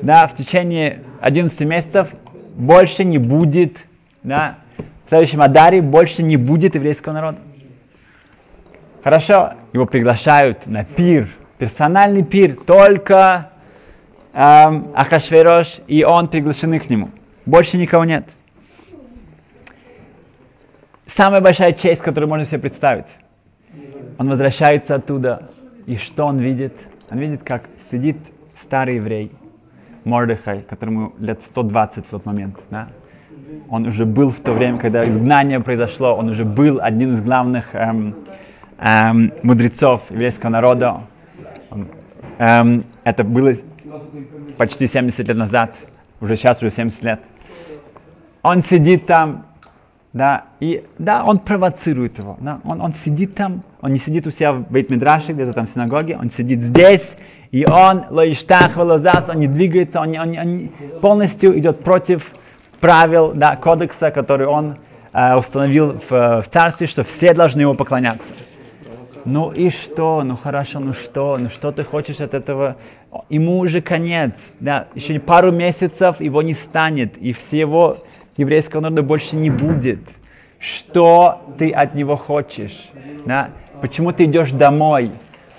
Да, 0.00 0.26
в 0.26 0.34
течение 0.34 1.02
11 1.20 1.60
месяцев 1.60 2.08
больше 2.56 3.04
не 3.04 3.18
будет, 3.18 3.84
да, 4.24 4.58
следующем 5.12 5.42
Адаре 5.42 5.82
больше 5.82 6.22
не 6.22 6.38
будет 6.38 6.74
еврейского 6.74 7.12
народа. 7.12 7.38
Хорошо, 9.04 9.52
его 9.74 9.84
приглашают 9.84 10.66
на 10.66 10.84
пир, 10.84 11.28
персональный 11.58 12.24
пир, 12.24 12.56
только 12.56 13.50
эм, 14.32 14.90
Ахашверош, 14.94 15.80
и 15.86 16.02
он 16.02 16.28
приглашены 16.28 16.80
к 16.80 16.88
нему. 16.88 17.10
Больше 17.44 17.76
никого 17.76 18.06
нет. 18.06 18.26
Самая 21.04 21.42
большая 21.42 21.74
честь, 21.74 22.00
которую 22.00 22.30
можно 22.30 22.46
себе 22.46 22.60
представить. 22.60 23.04
Он 24.16 24.30
возвращается 24.30 24.94
оттуда, 24.94 25.50
и 25.84 25.96
что 25.96 26.24
он 26.24 26.38
видит? 26.38 26.72
Он 27.10 27.18
видит, 27.18 27.42
как 27.42 27.64
сидит 27.90 28.16
старый 28.62 28.96
еврей, 28.96 29.30
Мордыхай, 30.04 30.62
которому 30.62 31.12
лет 31.18 31.42
120 31.42 32.06
в 32.06 32.08
тот 32.08 32.24
момент. 32.24 32.56
Да? 32.70 32.88
Он 33.68 33.86
уже 33.86 34.04
был 34.04 34.30
в 34.30 34.40
то 34.40 34.52
время, 34.52 34.78
когда 34.78 35.08
изгнание 35.08 35.60
произошло, 35.60 36.14
он 36.14 36.28
уже 36.28 36.44
был 36.44 36.78
одним 36.80 37.14
из 37.14 37.22
главных 37.22 37.74
эм, 37.74 38.14
эм, 38.78 39.32
мудрецов 39.42 40.02
еврейского 40.10 40.50
народа. 40.50 41.02
Эм, 42.38 42.84
это 43.04 43.24
было 43.24 43.52
почти 44.56 44.86
70 44.86 45.28
лет 45.28 45.36
назад, 45.36 45.74
уже 46.20 46.36
сейчас 46.36 46.62
уже 46.62 46.70
70 46.70 47.02
лет. 47.02 47.20
Он 48.42 48.62
сидит 48.62 49.06
там, 49.06 49.46
да, 50.12 50.44
и 50.60 50.84
да, 50.98 51.24
он 51.24 51.38
провоцирует 51.38 52.18
его, 52.18 52.36
да, 52.40 52.60
он, 52.64 52.80
он 52.80 52.92
сидит 52.92 53.34
там, 53.34 53.62
он 53.80 53.92
не 53.92 53.98
сидит 53.98 54.26
у 54.26 54.30
себя 54.30 54.52
в 54.52 54.70
Бейт-Мидраше, 54.70 55.32
где-то 55.32 55.52
там 55.52 55.66
в 55.66 55.70
синагоге, 55.70 56.18
он 56.20 56.30
сидит 56.30 56.60
здесь, 56.62 57.16
и 57.50 57.64
он, 57.66 58.04
лоиштах, 58.10 58.76
он 58.76 59.38
не 59.38 59.46
двигается, 59.46 60.00
он, 60.00 60.16
он, 60.18 60.38
он 60.38 60.68
полностью 61.00 61.58
идет 61.58 61.80
против 61.80 62.32
правил, 62.82 63.32
да, 63.32 63.56
кодекса, 63.56 64.10
который 64.10 64.46
он 64.46 64.76
э, 65.12 65.36
установил 65.36 66.00
в, 66.10 66.42
в 66.42 66.44
царстве, 66.52 66.86
что 66.86 67.04
все 67.04 67.32
должны 67.32 67.62
ему 67.62 67.74
поклоняться. 67.74 68.26
Ну 69.24 69.52
и 69.52 69.70
что? 69.70 70.24
Ну 70.24 70.36
хорошо, 70.36 70.80
ну 70.80 70.92
что? 70.92 71.38
Ну 71.38 71.48
что 71.48 71.70
ты 71.70 71.84
хочешь 71.84 72.20
от 72.20 72.34
этого? 72.34 72.76
Ему 73.28 73.60
уже 73.60 73.80
конец. 73.80 74.32
Да, 74.58 74.88
еще 74.96 75.18
пару 75.20 75.52
месяцев 75.52 76.20
его 76.20 76.42
не 76.42 76.54
станет, 76.54 77.16
и 77.18 77.32
всего 77.32 77.98
еврейского 78.36 78.80
народа 78.80 79.02
больше 79.02 79.36
не 79.36 79.48
будет. 79.48 80.00
Что 80.58 81.42
ты 81.58 81.70
от 81.70 81.94
него 81.94 82.16
хочешь? 82.16 82.90
Да? 83.24 83.50
Почему 83.80 84.10
ты 84.12 84.24
идешь 84.24 84.50
домой? 84.50 85.12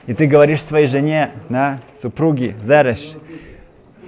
И 0.07 0.13
ты 0.13 0.27
говоришь 0.27 0.61
своей 0.61 0.87
жене, 0.87 1.31
да, 1.47 1.79
супруге, 2.01 2.55
Зереш, 2.61 3.13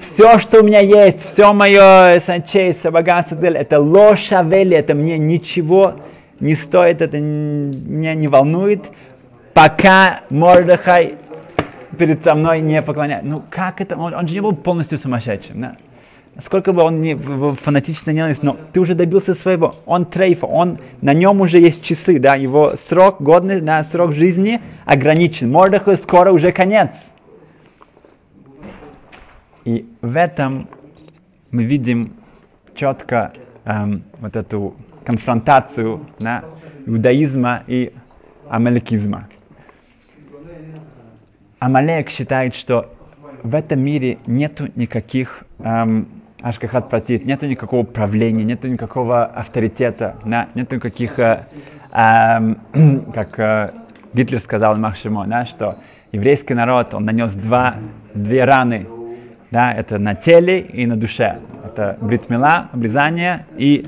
все, 0.01 0.39
что 0.39 0.61
у 0.61 0.63
меня 0.63 0.79
есть, 0.79 1.25
все 1.25 1.53
мое 1.53 2.19
санчейс, 2.19 2.81
богатство, 2.83 3.43
это 3.45 3.79
лошавели, 3.79 4.75
это 4.75 4.93
мне 4.93 5.17
ничего 5.17 5.95
не 6.39 6.55
стоит, 6.55 7.01
это 7.01 7.19
меня 7.19 8.13
не 8.13 8.27
волнует, 8.27 8.83
пока 9.53 10.21
Мордыхай 10.29 11.15
передо 11.97 12.35
мной 12.35 12.61
не 12.61 12.81
поклоняется. 12.81 13.27
Ну 13.27 13.43
как 13.49 13.81
это? 13.81 13.97
Он, 13.97 14.13
он 14.13 14.27
же 14.27 14.35
не 14.35 14.41
был 14.41 14.53
полностью 14.53 14.97
сумасшедшим. 14.97 15.61
Да? 15.61 15.75
Сколько 16.43 16.73
бы 16.73 16.81
он 16.81 16.99
не 16.99 17.15
фанатично 17.15 18.11
не 18.11 18.17
ненависть, 18.17 18.43
но 18.43 18.57
ты 18.73 18.81
уже 18.81 18.93
добился 18.93 19.33
своего. 19.33 19.73
Он 19.85 20.05
трейфа, 20.05 20.45
он, 20.45 20.79
на 21.01 21.13
нем 21.13 21.39
уже 21.39 21.59
есть 21.59 21.81
часы, 21.81 22.19
да, 22.19 22.35
его 22.35 22.75
срок 22.75 23.21
годный, 23.21 23.61
да, 23.61 23.81
срок 23.83 24.11
жизни 24.11 24.59
ограничен. 24.83 25.49
Мордаху 25.49 25.95
скоро 25.95 26.31
уже 26.33 26.51
конец. 26.51 26.89
И 29.65 29.85
в 30.01 30.15
этом 30.15 30.69
мы 31.51 31.63
видим 31.63 32.13
четко 32.75 33.33
эм, 33.65 34.03
вот 34.19 34.35
эту 34.35 34.75
конфронтацию 35.03 36.05
да, 36.19 36.43
иудаизма 36.85 37.63
и 37.67 37.91
амаликизма. 38.47 39.27
Амалек 41.59 42.09
считает, 42.09 42.53
что 42.53 42.93
в 43.41 43.55
этом 43.55 43.79
мире 43.79 44.19
нету 44.27 44.67
никаких 44.75 45.45
эм, 45.59 46.07
Ашкахат 46.41 46.89
Пратит, 46.91 47.25
нету 47.25 47.47
никакого 47.47 47.83
правления, 47.83 48.43
нету 48.43 48.67
никакого 48.67 49.25
авторитета, 49.25 50.15
да, 50.25 50.47
нету 50.53 50.75
никаких, 50.75 51.17
э, 51.17 51.47
э, 51.91 52.55
как 53.15 53.39
э, 53.39 53.71
Гитлер 54.13 54.39
сказал 54.39 54.77
Махшимо, 54.77 55.25
да, 55.25 55.45
что 55.45 55.79
еврейский 56.11 56.53
народ, 56.53 56.93
он 56.93 57.05
нанес 57.05 57.33
два, 57.33 57.77
две 58.13 58.43
раны, 58.43 58.85
да, 59.55 59.71
это 59.71 59.97
на 59.99 60.15
теле 60.15 60.59
и 60.59 60.85
на 60.85 60.97
душе. 60.97 61.39
Это 61.63 61.97
бритмила, 62.01 62.67
обрезание 62.73 63.45
и 63.55 63.85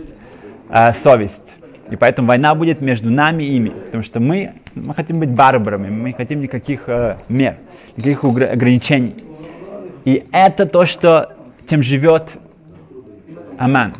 э, 0.69 0.93
совесть. 1.03 1.57
И 1.91 1.97
поэтому 1.97 2.29
война 2.29 2.55
будет 2.55 2.79
между 2.79 3.11
нами 3.11 3.43
и 3.43 3.57
ими, 3.57 3.69
потому 3.71 4.01
что 4.01 4.21
мы, 4.21 4.53
мы 4.75 4.93
хотим 4.93 5.19
быть 5.19 5.29
барбарами, 5.29 5.89
мы 5.89 6.13
хотим 6.13 6.39
никаких 6.39 6.87
э, 6.87 7.17
мер, 7.27 7.55
никаких 7.97 8.23
ограничений. 8.23 9.15
И 10.05 10.23
это 10.31 10.67
то, 10.67 10.85
что 10.85 11.33
тем 11.65 11.81
живет 11.81 12.37
Аман. 13.57 13.93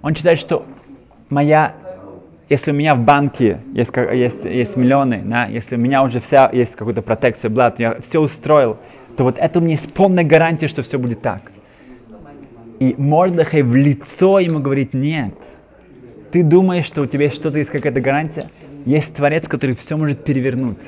Он 0.00 0.14
считает, 0.14 0.38
что 0.38 0.64
моя, 1.28 1.74
если 2.48 2.70
у 2.70 2.74
меня 2.74 2.94
в 2.94 3.04
банке 3.04 3.58
есть, 3.74 3.94
есть, 3.94 4.44
есть 4.46 4.74
миллионы, 4.78 5.20
да, 5.22 5.44
если 5.44 5.76
у 5.76 5.78
меня 5.78 6.02
уже 6.02 6.20
вся 6.20 6.48
есть 6.50 6.76
какая-то 6.76 7.02
протекция, 7.02 7.50
блат, 7.50 7.78
я 7.78 8.00
все 8.00 8.20
устроил, 8.20 8.78
то 9.18 9.24
вот 9.24 9.36
это 9.36 9.58
у 9.58 9.62
меня 9.62 9.72
есть 9.72 9.92
полная 9.92 10.22
гарантия, 10.22 10.68
что 10.68 10.84
все 10.84 10.96
будет 10.96 11.22
так. 11.22 11.50
И 12.78 12.94
Мордахай 12.96 13.62
в 13.62 13.74
лицо 13.74 14.38
ему 14.38 14.60
говорит, 14.60 14.94
нет, 14.94 15.34
ты 16.30 16.44
думаешь, 16.44 16.84
что 16.84 17.02
у 17.02 17.06
тебя 17.06 17.28
что-то 17.32 17.58
есть 17.58 17.68
какая-то 17.68 18.00
гарантия? 18.00 18.44
Есть 18.86 19.16
Творец, 19.16 19.48
который 19.48 19.74
все 19.74 19.96
может 19.96 20.22
перевернуть. 20.22 20.78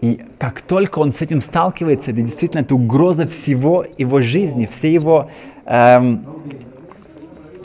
И 0.00 0.20
как 0.38 0.60
только 0.62 1.00
он 1.00 1.12
с 1.12 1.20
этим 1.20 1.40
сталкивается, 1.40 2.12
это 2.12 2.22
действительно 2.22 2.60
это 2.60 2.76
угроза 2.76 3.26
всего 3.26 3.84
его 3.98 4.20
жизни, 4.20 4.68
все 4.70 4.94
его 4.94 5.28
эм, 5.66 6.24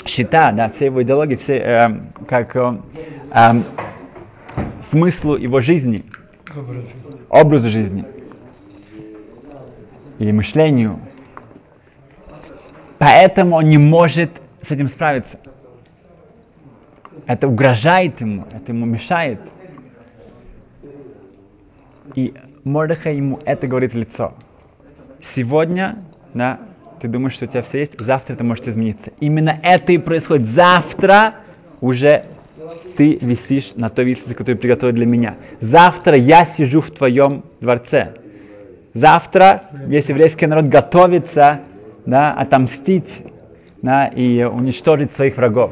счета, 0.04 0.52
да, 0.52 0.72
все 0.72 0.86
его 0.86 1.04
идеологии, 1.04 1.36
все 1.36 1.58
эм, 1.58 2.08
как 2.28 2.56
эм, 2.56 2.82
эм, 3.32 3.64
смыслу 4.90 5.38
его 5.38 5.62
жизни, 5.62 6.02
образу 7.30 7.70
жизни 7.70 8.04
и 10.20 10.32
мышлению. 10.32 11.00
Поэтому 12.98 13.58
он 13.58 13.70
не 13.70 13.78
может 13.78 14.32
с 14.62 14.72
этим 14.72 14.88
справиться. 14.88 15.40
Это 17.26 17.48
угрожает 17.48 18.22
ему, 18.22 18.46
это 18.52 18.72
ему 18.72 18.86
мешает. 18.86 19.40
И 22.16 22.34
Мордыха 22.64 23.12
ему 23.12 23.40
это 23.46 23.68
говорит 23.68 23.94
в 23.94 23.98
лицо. 23.98 24.34
Сегодня, 25.22 25.98
да, 26.34 26.60
ты 27.00 27.08
думаешь, 27.08 27.34
что 27.34 27.46
у 27.46 27.48
тебя 27.48 27.62
все 27.62 27.80
есть, 27.80 28.00
завтра 28.00 28.34
это 28.34 28.44
может 28.44 28.68
измениться. 28.68 29.12
Именно 29.20 29.60
это 29.62 29.92
и 29.92 29.98
происходит. 29.98 30.48
Завтра 30.48 31.36
уже 31.82 32.26
ты 32.96 33.18
висишь 33.22 33.74
на 33.76 33.90
той 33.90 34.06
виселице, 34.06 34.34
которую 34.34 34.58
приготовил 34.58 34.94
для 34.94 35.06
меня. 35.06 35.36
Завтра 35.62 36.16
я 36.16 36.46
сижу 36.46 36.82
в 36.82 36.92
твоем 36.92 37.44
дворце. 37.62 38.14
Завтра 38.98 39.62
весь 39.74 40.10
еврейский 40.10 40.48
народ 40.48 40.66
готовится 40.66 41.60
да, 42.08 42.34
отомстить 42.34 43.22
да, 43.84 44.08
и 44.08 44.42
уничтожить 44.42 45.12
своих 45.12 45.38
врагов. 45.38 45.72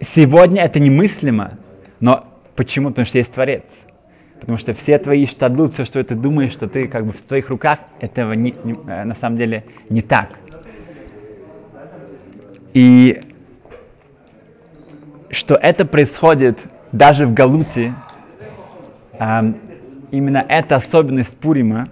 Сегодня 0.00 0.62
это 0.64 0.80
немыслимо, 0.80 1.52
но 2.00 2.24
почему? 2.56 2.88
Потому 2.88 3.06
что 3.06 3.18
есть 3.18 3.32
Творец. 3.32 3.62
Потому 4.40 4.58
что 4.58 4.74
все 4.74 4.98
твои 4.98 5.26
штадлут, 5.26 5.74
все, 5.74 5.84
что 5.84 6.02
ты 6.02 6.16
думаешь, 6.16 6.52
что 6.52 6.66
ты 6.66 6.88
как 6.88 7.06
бы 7.06 7.12
в 7.12 7.22
твоих 7.22 7.50
руках, 7.50 7.78
этого 8.00 8.32
не, 8.32 8.52
не, 8.64 8.72
э, 8.72 9.04
на 9.04 9.14
самом 9.14 9.38
деле 9.38 9.62
не 9.88 10.02
так. 10.02 10.30
И 12.74 13.20
что 15.30 15.54
это 15.54 15.84
происходит 15.84 16.58
даже 16.90 17.28
в 17.28 17.32
Галуте, 17.32 17.94
именно 20.16 20.44
эта 20.48 20.76
особенность 20.76 21.36
Пурима, 21.38 21.88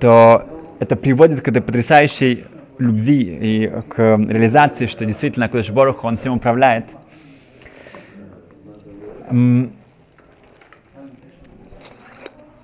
то 0.00 0.46
это 0.78 0.96
приводит 0.96 1.40
к 1.40 1.48
этой 1.48 1.62
потрясающей 1.62 2.44
любви 2.78 3.38
и 3.40 3.72
к 3.88 4.16
реализации, 4.18 4.86
что 4.86 5.06
действительно 5.06 5.48
Кудыш 5.48 5.70
Борух, 5.70 6.04
он 6.04 6.16
всем 6.16 6.34
управляет. 6.34 6.84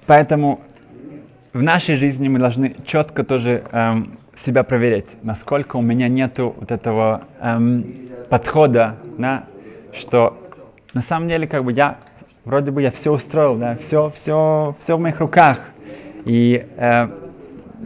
Поэтому 0.06 0.61
в 1.52 1.62
нашей 1.62 1.96
жизни 1.96 2.28
мы 2.28 2.38
должны 2.38 2.74
четко 2.85 3.24
тоже 3.24 3.64
эм, 3.72 4.18
себя 4.35 4.62
проверять, 4.62 5.06
насколько 5.22 5.76
у 5.76 5.82
меня 5.82 6.08
нету 6.08 6.54
вот 6.58 6.70
этого 6.70 7.22
эм, 7.40 7.85
подхода, 8.28 8.96
да, 9.18 9.44
что 9.92 10.38
на 10.94 11.02
самом 11.02 11.28
деле 11.28 11.46
как 11.46 11.64
бы 11.64 11.72
я 11.72 11.98
вроде 12.44 12.70
бы 12.70 12.83
я 12.83 12.90
все 12.90 13.12
устроил, 13.12 13.57
да, 13.57 13.76
все, 13.76 14.11
все, 14.14 14.74
все 14.81 14.96
в 14.96 15.00
моих 15.00 15.20
руках, 15.20 15.61
и 16.24 16.66
э, 16.76 17.09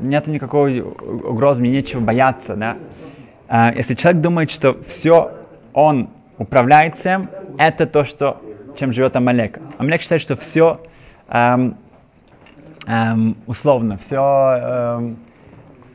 нет 0.00 0.26
никакой 0.26 0.80
угрозы, 0.80 1.60
мне 1.60 1.70
нечего 1.70 2.00
бояться, 2.00 2.56
да. 2.56 2.76
Э, 3.48 3.72
если 3.74 3.94
человек 3.94 4.22
думает, 4.22 4.50
что 4.50 4.78
все 4.86 5.32
он 5.72 6.08
управляет 6.38 6.96
всем, 6.96 7.28
это 7.58 7.86
то, 7.86 8.04
что, 8.04 8.42
чем 8.78 8.92
живет 8.92 9.16
Амалек. 9.16 9.58
Амалек 9.78 10.02
считает, 10.02 10.22
что 10.22 10.36
все 10.36 10.80
эм, 11.28 11.76
эм, 12.86 13.36
условно, 13.46 13.98
все 13.98 14.20
эм, 14.20 15.16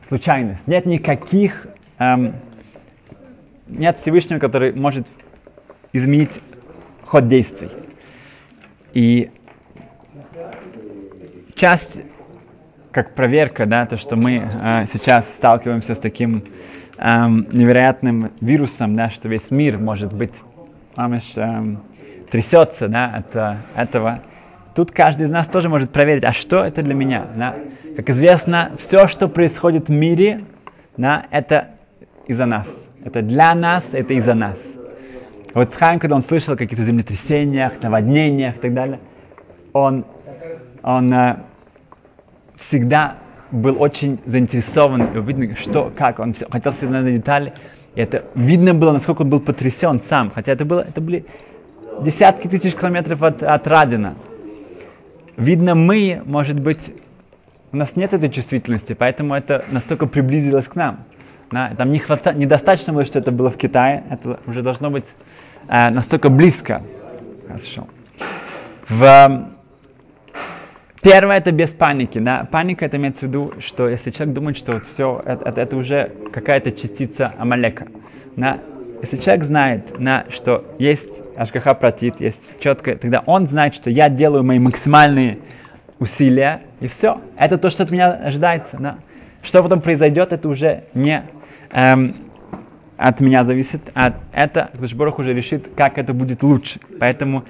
случайность. 0.08 0.66
Нет 0.66 0.86
никаких, 0.86 1.68
эм, 1.98 2.34
нет 3.68 3.96
Всевышнего, 3.98 4.38
который 4.38 4.72
может 4.72 5.06
изменить 5.92 6.40
ход 7.04 7.28
действий. 7.28 7.70
И 8.94 9.30
часть, 11.54 12.02
как 12.90 13.14
проверка, 13.14 13.66
да, 13.66 13.86
то, 13.86 13.96
что 13.96 14.16
мы 14.16 14.42
э, 14.42 14.84
сейчас 14.92 15.28
сталкиваемся 15.34 15.94
с 15.94 15.98
таким 15.98 16.44
эм, 16.98 17.46
невероятным 17.52 18.32
вирусом, 18.40 18.94
да, 18.94 19.10
что 19.10 19.28
весь 19.28 19.50
мир 19.50 19.78
может 19.78 20.12
быть, 20.12 20.32
мамиш, 20.96 21.32
эм, 21.36 21.82
трясется 22.30 22.88
да, 22.88 23.14
от 23.16 23.36
э, 23.36 23.56
этого. 23.76 24.20
Тут 24.74 24.90
каждый 24.90 25.24
из 25.24 25.30
нас 25.30 25.46
тоже 25.46 25.68
может 25.68 25.90
проверить, 25.90 26.24
а 26.24 26.32
что 26.32 26.64
это 26.64 26.82
для 26.82 26.94
меня. 26.94 27.26
Да? 27.36 27.54
Как 27.96 28.08
известно, 28.10 28.72
все, 28.78 29.06
что 29.06 29.28
происходит 29.28 29.88
в 29.88 29.92
мире, 29.92 30.40
да, 30.96 31.26
это 31.30 31.68
из-за 32.26 32.46
нас. 32.46 32.66
Это 33.04 33.20
для 33.20 33.54
нас, 33.54 33.84
это 33.92 34.14
из-за 34.14 34.34
нас. 34.34 34.58
Вот 35.54 35.74
Хайм, 35.74 35.98
когда 35.98 36.16
он 36.16 36.22
слышал 36.22 36.54
о 36.54 36.56
каких-то 36.56 36.82
землетрясениях, 36.82 37.82
наводнениях 37.82 38.56
и 38.56 38.58
так 38.58 38.74
далее, 38.74 39.00
он, 39.72 40.04
он 40.82 41.12
э, 41.12 41.36
всегда 42.56 43.16
был 43.50 43.80
очень 43.80 44.18
заинтересован, 44.24 45.04
видно, 45.24 45.54
что, 45.56 45.92
как, 45.94 46.20
он 46.20 46.32
все, 46.32 46.46
хотел 46.50 46.72
всегда 46.72 47.00
на 47.00 47.12
детали. 47.12 47.52
И 47.94 48.00
это 48.00 48.24
видно 48.34 48.72
было, 48.72 48.92
насколько 48.92 49.22
он 49.22 49.28
был 49.28 49.40
потрясен 49.40 50.00
сам. 50.00 50.30
Хотя 50.30 50.52
это, 50.52 50.64
было, 50.64 50.80
это 50.80 51.02
были 51.02 51.26
десятки 52.00 52.48
тысяч 52.48 52.74
километров 52.74 53.22
от, 53.22 53.42
от 53.42 53.66
Радина. 53.66 54.14
Видно, 55.36 55.74
мы, 55.74 56.22
может 56.24 56.58
быть, 56.58 56.94
у 57.72 57.76
нас 57.76 57.96
нет 57.96 58.14
этой 58.14 58.30
чувствительности, 58.30 58.94
поэтому 58.94 59.34
это 59.34 59.64
настолько 59.70 60.06
приблизилось 60.06 60.66
к 60.66 60.76
нам. 60.76 61.04
Да, 61.50 61.72
там 61.76 61.92
не 61.92 61.98
хвата... 61.98 62.32
недостаточно 62.32 62.94
было, 62.94 63.04
что 63.04 63.18
это 63.18 63.30
было 63.30 63.50
в 63.50 63.58
Китае, 63.58 64.04
это 64.08 64.40
уже 64.46 64.62
должно 64.62 64.88
быть 64.90 65.04
э, 65.68 65.90
настолько 65.90 66.28
близко. 66.28 66.82
Хорошо. 67.46 67.86
В, 68.88 69.50
первое 71.00 71.38
это 71.38 71.52
без 71.52 71.70
паники. 71.70 72.18
Да? 72.18 72.46
Паника 72.50 72.84
это 72.84 72.96
имеется 72.96 73.26
в 73.26 73.28
виду, 73.28 73.52
что 73.60 73.88
если 73.88 74.10
человек 74.10 74.34
думает, 74.34 74.56
что 74.56 74.72
вот 74.72 74.86
все, 74.86 75.22
это, 75.24 75.48
это, 75.48 75.60
это 75.60 75.76
уже 75.76 76.12
какая-то 76.32 76.72
частица 76.72 77.32
Амалека. 77.38 77.86
Да? 78.36 78.58
Если 79.02 79.16
человек 79.18 79.44
знает, 79.44 79.98
на, 79.98 80.26
что 80.30 80.64
есть 80.78 81.22
Ашгаха 81.36 81.74
протит, 81.74 82.20
есть 82.20 82.52
четко, 82.60 82.94
тогда 82.96 83.22
он 83.26 83.48
знает, 83.48 83.74
что 83.74 83.90
я 83.90 84.08
делаю 84.08 84.44
мои 84.44 84.60
максимальные 84.60 85.38
усилия, 85.98 86.62
и 86.80 86.86
все. 86.86 87.20
Это 87.36 87.58
то, 87.58 87.70
что 87.70 87.82
от 87.82 87.90
меня 87.90 88.12
ожидается. 88.12 88.76
Да. 88.78 88.98
Что 89.42 89.62
потом 89.62 89.80
произойдет, 89.80 90.32
это 90.32 90.48
уже 90.48 90.84
не 90.94 91.24
эм, 91.72 92.14
от 92.96 93.20
меня 93.20 93.44
зависит, 93.44 93.80
а 93.94 94.14
это 94.32 94.70
Кдушборох 94.74 95.18
уже 95.18 95.32
решит, 95.34 95.70
как 95.76 95.98
это 95.98 96.12
будет 96.12 96.42
лучше. 96.42 96.80
Поэтому 97.00 97.44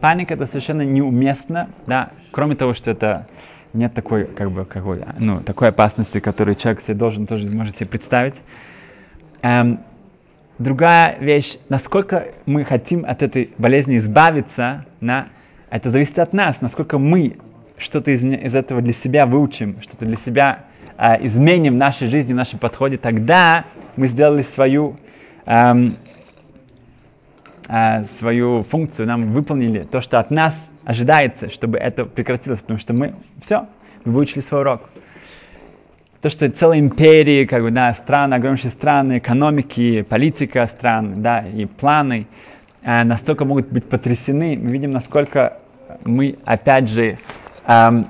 паника 0.00 0.34
это 0.34 0.46
совершенно 0.46 0.82
неуместно, 0.82 1.68
да, 1.86 2.10
кроме 2.30 2.56
того, 2.56 2.74
что 2.74 2.90
это 2.90 3.26
нет 3.72 3.92
такой, 3.92 4.24
как 4.24 4.50
бы, 4.50 4.64
какой, 4.64 5.02
ну, 5.18 5.40
такой 5.40 5.68
опасности, 5.68 6.20
которую 6.20 6.54
человек 6.54 6.82
себе 6.82 6.94
должен 6.94 7.26
тоже 7.26 7.48
может 7.50 7.76
себе 7.76 7.88
представить. 7.88 8.34
Эм, 9.42 9.80
Другая 10.58 11.16
вещь, 11.18 11.56
насколько 11.68 12.28
мы 12.46 12.62
хотим 12.62 13.04
от 13.04 13.24
этой 13.24 13.50
болезни 13.58 13.96
избавиться, 13.96 14.84
на, 15.00 15.26
это 15.68 15.90
зависит 15.90 16.20
от 16.20 16.32
нас, 16.32 16.60
насколько 16.60 16.96
мы 16.96 17.38
что-то 17.76 18.12
из, 18.12 18.22
из 18.22 18.54
этого 18.54 18.80
для 18.80 18.92
себя 18.92 19.26
выучим, 19.26 19.78
что-то 19.80 20.06
для 20.06 20.14
себя 20.14 20.60
э, 20.98 21.24
изменим 21.26 21.78
нашей 21.78 22.08
жизни, 22.08 22.32
в 22.32 22.36
нашем 22.36 22.58
подходе, 22.58 22.96
тогда 22.96 23.64
мы 23.96 24.06
сделали 24.08 24.42
свою, 24.42 24.96
эм, 25.46 25.96
э, 27.68 28.04
свою 28.04 28.62
функцию, 28.62 29.06
нам 29.06 29.32
выполнили 29.32 29.80
то, 29.80 30.00
что 30.00 30.18
от 30.18 30.30
нас 30.30 30.54
ожидается, 30.84 31.50
чтобы 31.50 31.78
это 31.78 32.04
прекратилось, 32.04 32.60
потому 32.60 32.78
что 32.78 32.92
мы 32.92 33.14
все, 33.42 33.66
мы 34.04 34.12
выучили 34.12 34.40
свой 34.40 34.60
урок. 34.60 34.90
То, 36.20 36.30
что 36.30 36.50
целые 36.50 36.80
империи, 36.80 37.44
как 37.44 37.62
бы, 37.62 37.70
да, 37.70 37.92
страны, 37.92 38.34
огромнейшие 38.34 38.70
страны, 38.70 39.18
экономики, 39.18 40.02
политика 40.02 40.66
стран, 40.66 41.22
да, 41.22 41.40
и 41.46 41.66
планы 41.66 42.26
э, 42.82 43.04
настолько 43.04 43.44
могут 43.44 43.68
быть 43.68 43.84
потрясены, 43.84 44.58
мы 44.60 44.70
видим, 44.70 44.90
насколько 44.90 45.58
мы, 46.04 46.36
опять 46.44 46.88
же, 46.88 47.18
эм, 47.66 48.06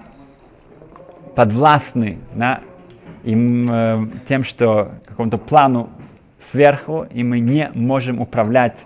подвластны 1.34 2.18
да, 2.34 2.60
им, 3.24 3.68
э, 3.70 4.06
тем, 4.28 4.44
что 4.44 4.92
какому-то 5.06 5.38
плану 5.38 5.90
сверху, 6.40 7.06
и 7.10 7.22
мы 7.22 7.40
не 7.40 7.70
можем 7.74 8.20
управлять 8.20 8.78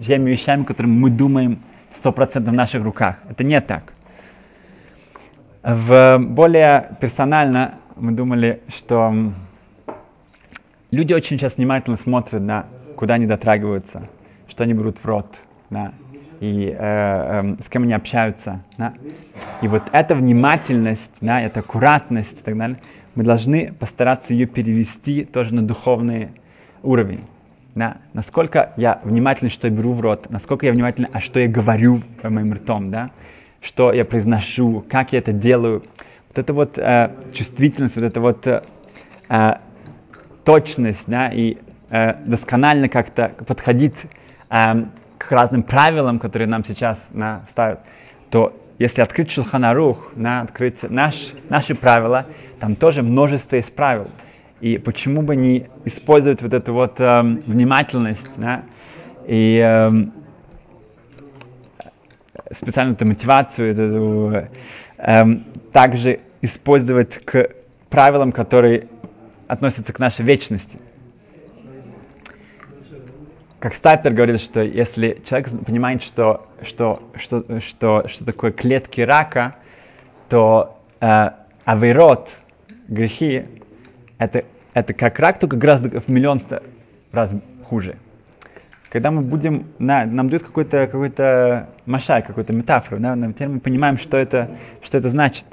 теми 0.00 0.30
вещами, 0.30 0.64
которыми 0.64 0.92
мы 0.92 1.10
думаем 1.10 1.58
100% 1.92 2.50
в 2.50 2.52
наших 2.52 2.82
руках. 2.82 3.16
Это 3.28 3.44
не 3.44 3.60
так. 3.60 3.92
В 5.62 6.18
более 6.18 6.96
персонально 7.00 7.74
мы 7.96 8.12
думали, 8.12 8.60
что 8.68 9.14
люди 10.90 11.12
очень 11.12 11.38
сейчас 11.38 11.56
внимательно 11.56 11.96
смотрят 11.96 12.42
на 12.42 12.66
куда 12.96 13.14
они 13.14 13.26
дотрагиваются, 13.26 14.08
что 14.48 14.64
они 14.64 14.72
берут 14.72 14.98
в 14.98 15.04
рот, 15.06 15.26
да, 15.70 15.92
и 16.40 16.68
э, 16.68 16.76
э, 16.78 17.62
с 17.62 17.68
кем 17.68 17.84
они 17.84 17.92
общаются. 17.92 18.60
Да. 18.76 18.94
И 19.62 19.68
вот 19.68 19.82
эта 19.92 20.14
внимательность, 20.14 21.10
да, 21.20 21.40
эта 21.40 21.60
аккуратность 21.60 22.40
и 22.40 22.42
так 22.42 22.56
далее, 22.56 22.78
мы 23.14 23.24
должны 23.24 23.72
постараться 23.72 24.32
ее 24.32 24.46
перевести 24.46 25.24
тоже 25.24 25.54
на 25.54 25.62
духовный 25.62 26.30
уровень. 26.82 27.24
Да. 27.74 27.96
Насколько 28.12 28.72
я 28.76 29.00
внимательный, 29.02 29.50
что 29.50 29.66
я 29.66 29.74
беру 29.74 29.92
в 29.94 30.00
рот, 30.00 30.30
насколько 30.30 30.66
я 30.66 30.72
внимательный, 30.72 31.08
а 31.12 31.20
что 31.20 31.40
я 31.40 31.48
говорю 31.48 32.02
моим 32.22 32.54
ртом, 32.54 32.90
да, 32.90 33.10
что 33.60 33.92
я 33.92 34.04
произношу, 34.04 34.84
как 34.88 35.12
я 35.12 35.18
это 35.18 35.32
делаю 35.32 35.82
вот 36.28 36.38
эта 36.38 36.52
вот 36.52 36.78
э, 36.78 37.10
чувствительность, 37.32 37.96
вот 37.96 38.04
эта 38.04 38.20
вот 38.20 38.46
э, 38.46 38.62
э, 39.28 39.54
точность, 40.44 41.04
да, 41.08 41.28
и 41.28 41.58
э, 41.90 42.14
досконально 42.24 42.88
как-то 42.88 43.32
подходить 43.46 43.96
э, 44.50 44.82
к 45.18 45.32
разным 45.32 45.62
правилам, 45.62 46.20
которые 46.20 46.46
нам 46.46 46.64
сейчас 46.64 47.08
на, 47.12 47.44
ставят, 47.50 47.80
то 48.30 48.56
если 48.78 49.02
открыть 49.02 49.30
Шулханарух, 49.30 50.12
на, 50.16 50.40
открыть 50.40 50.82
наш, 50.82 51.32
наши 51.48 51.74
правила, 51.74 52.26
там 52.58 52.76
тоже 52.76 53.02
множество 53.02 53.56
есть 53.56 53.74
правил. 53.74 54.08
И 54.60 54.78
почему 54.78 55.22
бы 55.22 55.36
не 55.36 55.66
использовать 55.84 56.42
вот 56.42 56.54
эту 56.54 56.72
вот 56.72 57.00
э, 57.00 57.22
внимательность, 57.46 58.30
да, 58.36 58.62
и 59.26 59.60
э, 59.62 59.90
специальную 62.50 62.96
эту 62.96 63.06
мотивацию, 63.06 63.70
эту, 63.70 64.48
э, 64.98 65.26
также 65.72 66.20
использовать 66.40 67.24
к 67.24 67.50
правилам, 67.90 68.32
которые 68.32 68.88
относятся 69.46 69.92
к 69.92 69.98
нашей 69.98 70.24
вечности. 70.24 70.78
Как 73.64 73.74
Стайпер 73.74 74.12
говорит, 74.12 74.42
что 74.42 74.60
если 74.60 75.22
человек 75.24 75.48
понимает, 75.64 76.02
что, 76.02 76.46
что, 76.60 77.02
что, 77.16 77.60
что, 77.60 78.06
что 78.08 78.24
такое 78.26 78.52
клетки 78.52 79.00
рака, 79.00 79.54
то 80.28 80.78
э, 81.00 81.30
авейрот, 81.64 82.28
грехи, 82.88 83.44
это, 84.18 84.44
это 84.74 84.92
как 84.92 85.18
рак, 85.18 85.38
только 85.38 85.56
гораздо 85.56 85.98
в 85.98 86.08
миллион 86.08 86.42
раз 87.10 87.32
хуже. 87.66 87.96
Когда 88.90 89.10
мы 89.10 89.22
будем, 89.22 89.68
на, 89.78 90.04
нам 90.04 90.28
дают 90.28 90.42
какой-то 90.42 90.86
какой 90.86 91.10
машай, 91.86 92.22
какую-то 92.22 92.52
метафору, 92.52 93.00
да, 93.00 93.16
теперь 93.16 93.48
мы 93.48 93.60
понимаем, 93.60 93.96
что 93.96 94.18
это, 94.18 94.58
что 94.82 94.98
это 94.98 95.08
значит. 95.08 95.46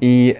И 0.00 0.38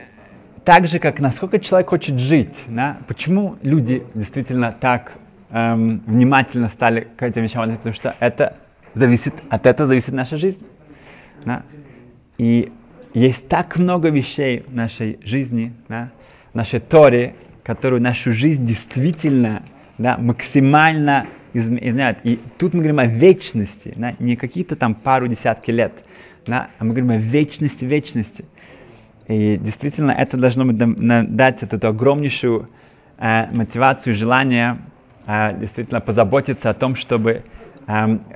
так 0.65 0.87
же, 0.87 1.01
как 1.01 1.19
насколько 1.19 1.59
человек 1.59 1.89
хочет 1.89 2.21
жить, 2.21 2.57
да, 2.69 2.99
почему 3.09 3.57
люди 3.63 4.05
действительно 4.15 4.71
так 4.71 5.19
эм, 5.51 6.03
внимательно 6.07 6.69
стали 6.69 7.09
к 7.17 7.23
этим 7.23 7.43
вещам, 7.43 7.71
потому 7.77 7.95
что 7.95 8.15
это 8.21 8.57
зависит, 8.95 9.35
от 9.49 9.67
этого 9.67 9.89
зависит 9.89 10.13
наша 10.13 10.37
жизнь. 10.37 10.65
Да. 11.45 11.63
И 12.39 12.73
есть 13.15 13.49
так 13.49 13.77
много 13.79 14.11
вещей 14.11 14.65
в 14.67 14.75
нашей 14.75 15.19
жизни, 15.23 15.73
да, 15.89 16.11
в 16.53 16.57
нашей 16.57 16.81
Торе, 16.81 17.35
которые 17.63 18.01
нашу 18.01 18.33
жизнь 18.33 18.67
действительно 18.67 19.63
да, 19.99 20.19
максимально 20.19 21.27
изменяют. 21.53 22.19
И 22.25 22.39
тут 22.59 22.75
мы 22.75 22.81
говорим 22.81 22.99
о 22.99 23.07
вечности, 23.07 23.95
да, 23.97 24.13
не 24.19 24.37
какие-то 24.37 24.77
там 24.77 24.95
пару 24.95 25.29
десятки 25.29 25.71
лет, 25.71 25.93
да, 26.47 26.69
а 26.79 26.85
мы 26.85 26.91
говорим 26.91 27.11
о 27.11 27.17
вечности, 27.17 27.85
вечности. 27.85 28.45
И 29.29 29.57
действительно 29.57 30.13
это 30.13 30.37
должно 30.37 30.65
быть 30.65 30.77
дать 31.37 31.63
эту 31.63 31.89
огромнейшую 31.89 32.69
э, 33.19 33.47
мотивацию, 33.51 34.15
желание 34.15 34.79
действительно 35.27 36.01
позаботиться 36.01 36.71
о 36.71 36.75
том, 36.75 36.95
чтобы 36.95 37.43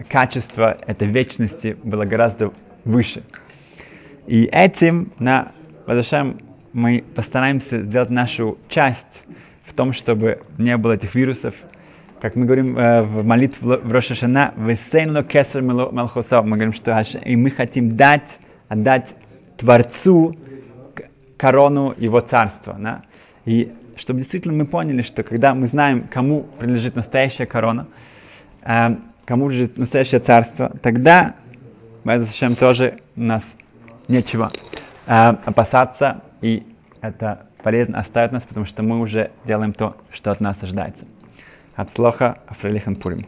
качество 0.09 0.77
этой 0.87 1.09
вечности 1.09 1.77
было 1.83 2.05
гораздо 2.05 2.53
выше. 2.85 3.23
И 4.27 4.45
этим 4.45 5.13
на 5.19 5.53
Бадашем 5.87 6.39
мы 6.73 7.05
постараемся 7.15 7.83
сделать 7.83 8.11
нашу 8.11 8.59
часть 8.69 9.25
в 9.65 9.75
том, 9.75 9.93
чтобы 9.93 10.43
не 10.59 10.77
было 10.77 10.93
этих 10.93 11.15
вирусов. 11.15 11.55
Как 12.21 12.37
мы 12.37 12.45
говорим 12.45 12.79
э, 12.79 13.03
в 13.03 13.25
молитве 13.25 13.79
в 13.79 13.91
Рошашана, 13.93 14.53
мы 14.57 14.75
говорим, 16.57 16.73
что 16.73 17.03
и 17.25 17.37
мы 17.37 17.51
хотим 17.51 17.97
дать, 17.97 18.39
отдать 18.69 19.17
Творцу 19.57 20.37
корону 21.37 21.95
Его 21.97 22.21
Царства. 22.21 22.77
Да? 22.79 23.03
И 23.47 23.73
чтобы 24.01 24.21
действительно 24.21 24.55
мы 24.55 24.65
поняли, 24.65 25.03
что 25.03 25.23
когда 25.23 25.55
мы 25.55 25.67
знаем, 25.67 26.05
кому 26.05 26.45
принадлежит 26.59 26.97
настоящая 26.97 27.47
корона, 27.47 27.87
э, 28.63 28.97
кому 29.27 29.47
принадлежит 29.47 29.79
настоящее 29.79 30.21
царство, 30.21 30.73
тогда, 30.83 31.35
Зачем 32.03 32.57
тоже 32.57 32.95
у 33.15 33.21
нас 33.21 33.57
нечего 34.09 34.51
э, 35.07 35.13
опасаться, 35.45 36.23
и 36.41 36.67
это 37.03 37.47
полезно 37.63 37.99
оставить 37.99 38.33
нас, 38.33 38.43
потому 38.43 38.65
что 38.65 38.83
мы 38.83 39.01
уже 39.01 39.31
делаем 39.45 39.75
то, 39.75 39.97
что 40.11 40.33
от 40.33 40.41
нас 40.41 40.63
ожидается. 40.63 41.05
От 41.77 41.93
слоха 41.93 42.39
Афрелихан 42.49 42.97
Пурим. 42.97 43.27